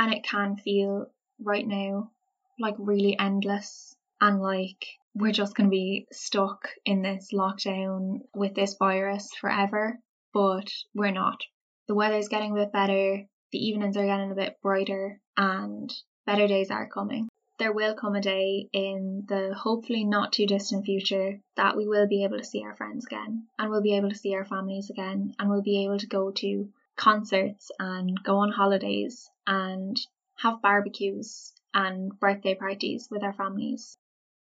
And 0.00 0.12
it 0.12 0.24
can 0.24 0.56
feel 0.56 1.12
right 1.40 1.64
now 1.64 2.10
like 2.58 2.74
really 2.76 3.16
endless 3.16 3.94
and 4.20 4.42
like 4.42 4.84
we're 5.14 5.32
just 5.32 5.54
going 5.54 5.68
to 5.68 5.70
be 5.70 6.06
stuck 6.10 6.68
in 6.84 7.02
this 7.02 7.32
lockdown 7.32 8.20
with 8.34 8.54
this 8.54 8.76
virus 8.78 9.30
forever, 9.40 9.98
but 10.32 10.72
we're 10.94 11.10
not. 11.10 11.42
The 11.86 11.94
weather's 11.94 12.28
getting 12.28 12.52
a 12.52 12.54
bit 12.54 12.72
better, 12.72 13.26
the 13.50 13.58
evenings 13.58 13.96
are 13.96 14.06
getting 14.06 14.30
a 14.30 14.34
bit 14.36 14.58
brighter, 14.62 15.20
and 15.36 15.92
better 16.24 16.46
days 16.46 16.70
are 16.70 16.88
coming. 16.88 17.28
There 17.58 17.72
will 17.72 17.94
come 17.94 18.14
a 18.14 18.22
day 18.22 18.68
in 18.72 19.24
the 19.28 19.54
hopefully 19.54 20.04
not 20.04 20.32
too 20.32 20.46
distant 20.46 20.86
future 20.86 21.38
that 21.56 21.76
we 21.76 21.86
will 21.86 22.08
be 22.08 22.24
able 22.24 22.38
to 22.38 22.44
see 22.44 22.62
our 22.64 22.74
friends 22.74 23.04
again, 23.04 23.46
and 23.58 23.70
we'll 23.70 23.82
be 23.82 23.96
able 23.96 24.08
to 24.08 24.16
see 24.16 24.34
our 24.34 24.46
families 24.46 24.88
again, 24.88 25.34
and 25.38 25.50
we'll 25.50 25.62
be 25.62 25.84
able 25.84 25.98
to 25.98 26.06
go 26.06 26.30
to 26.30 26.70
concerts 26.96 27.70
and 27.78 28.22
go 28.24 28.38
on 28.38 28.50
holidays 28.50 29.30
and 29.46 30.00
have 30.36 30.62
barbecues 30.62 31.52
and 31.74 32.18
birthday 32.18 32.54
parties 32.54 33.08
with 33.10 33.22
our 33.22 33.32
families 33.32 33.96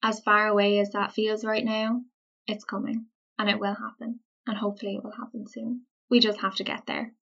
as 0.02 0.20
far 0.20 0.46
away 0.46 0.78
as 0.78 0.90
that 0.90 1.12
feels 1.12 1.44
right 1.44 1.64
now, 1.64 2.02
it's 2.46 2.64
coming 2.64 3.06
and 3.38 3.48
it 3.48 3.58
will 3.58 3.74
happen. 3.74 4.20
And 4.46 4.56
hopefully 4.56 4.96
it 4.96 5.04
will 5.04 5.12
happen 5.12 5.46
soon. 5.46 5.82
We 6.10 6.20
just 6.20 6.40
have 6.40 6.54
to 6.56 6.64
get 6.64 6.86
there. 6.86 7.12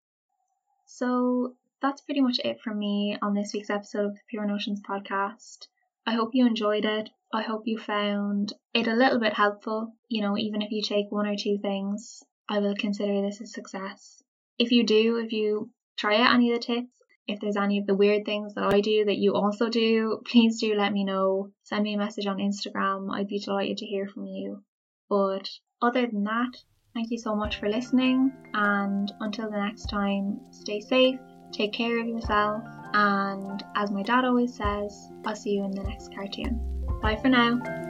So 0.86 1.56
that's 1.82 2.00
pretty 2.02 2.20
much 2.20 2.38
it 2.44 2.60
from 2.60 2.78
me 2.78 3.18
on 3.20 3.34
this 3.34 3.52
week's 3.52 3.70
episode 3.70 4.06
of 4.06 4.14
the 4.14 4.20
Pure 4.28 4.46
Notions 4.46 4.80
podcast. 4.80 5.66
I 6.06 6.14
hope 6.14 6.34
you 6.34 6.46
enjoyed 6.46 6.84
it. 6.84 7.10
I 7.32 7.42
hope 7.42 7.66
you 7.66 7.78
found 7.78 8.52
it 8.72 8.86
a 8.86 8.94
little 8.94 9.18
bit 9.18 9.32
helpful. 9.32 9.92
You 10.08 10.22
know, 10.22 10.38
even 10.38 10.62
if 10.62 10.70
you 10.70 10.82
take 10.82 11.10
one 11.10 11.26
or 11.26 11.36
two 11.36 11.58
things, 11.58 12.22
I 12.48 12.60
will 12.60 12.76
consider 12.76 13.20
this 13.22 13.40
a 13.40 13.46
success. 13.46 14.22
If 14.58 14.70
you 14.70 14.84
do, 14.84 15.16
if 15.16 15.32
you 15.32 15.70
try 15.96 16.20
out 16.20 16.34
any 16.34 16.52
of 16.52 16.60
the 16.60 16.64
tips, 16.64 16.96
if 17.26 17.40
there's 17.40 17.56
any 17.56 17.78
of 17.78 17.86
the 17.86 17.94
weird 17.94 18.24
things 18.24 18.54
that 18.54 18.72
I 18.72 18.80
do 18.80 19.04
that 19.04 19.18
you 19.18 19.34
also 19.34 19.68
do, 19.68 20.20
please 20.26 20.60
do 20.60 20.74
let 20.74 20.92
me 20.92 21.04
know. 21.04 21.50
Send 21.64 21.82
me 21.82 21.94
a 21.94 21.98
message 21.98 22.26
on 22.26 22.38
Instagram. 22.38 23.12
I'd 23.12 23.28
be 23.28 23.38
delighted 23.38 23.78
to 23.78 23.86
hear 23.86 24.06
from 24.06 24.26
you. 24.26 24.62
But 25.08 25.48
other 25.82 26.06
than 26.06 26.24
that, 26.24 26.52
thank 26.94 27.10
you 27.10 27.18
so 27.18 27.34
much 27.34 27.58
for 27.58 27.68
listening. 27.68 28.32
And 28.54 29.12
until 29.20 29.50
the 29.50 29.58
next 29.58 29.86
time, 29.86 30.40
stay 30.50 30.80
safe, 30.80 31.18
take 31.52 31.72
care 31.72 32.00
of 32.00 32.06
yourself, 32.06 32.62
and 32.94 33.62
as 33.74 33.90
my 33.90 34.02
dad 34.02 34.24
always 34.24 34.56
says, 34.56 35.10
I'll 35.24 35.36
see 35.36 35.50
you 35.50 35.64
in 35.64 35.72
the 35.72 35.82
next 35.82 36.14
cartoon. 36.14 36.60
Bye 37.02 37.16
for 37.16 37.28
now. 37.28 37.85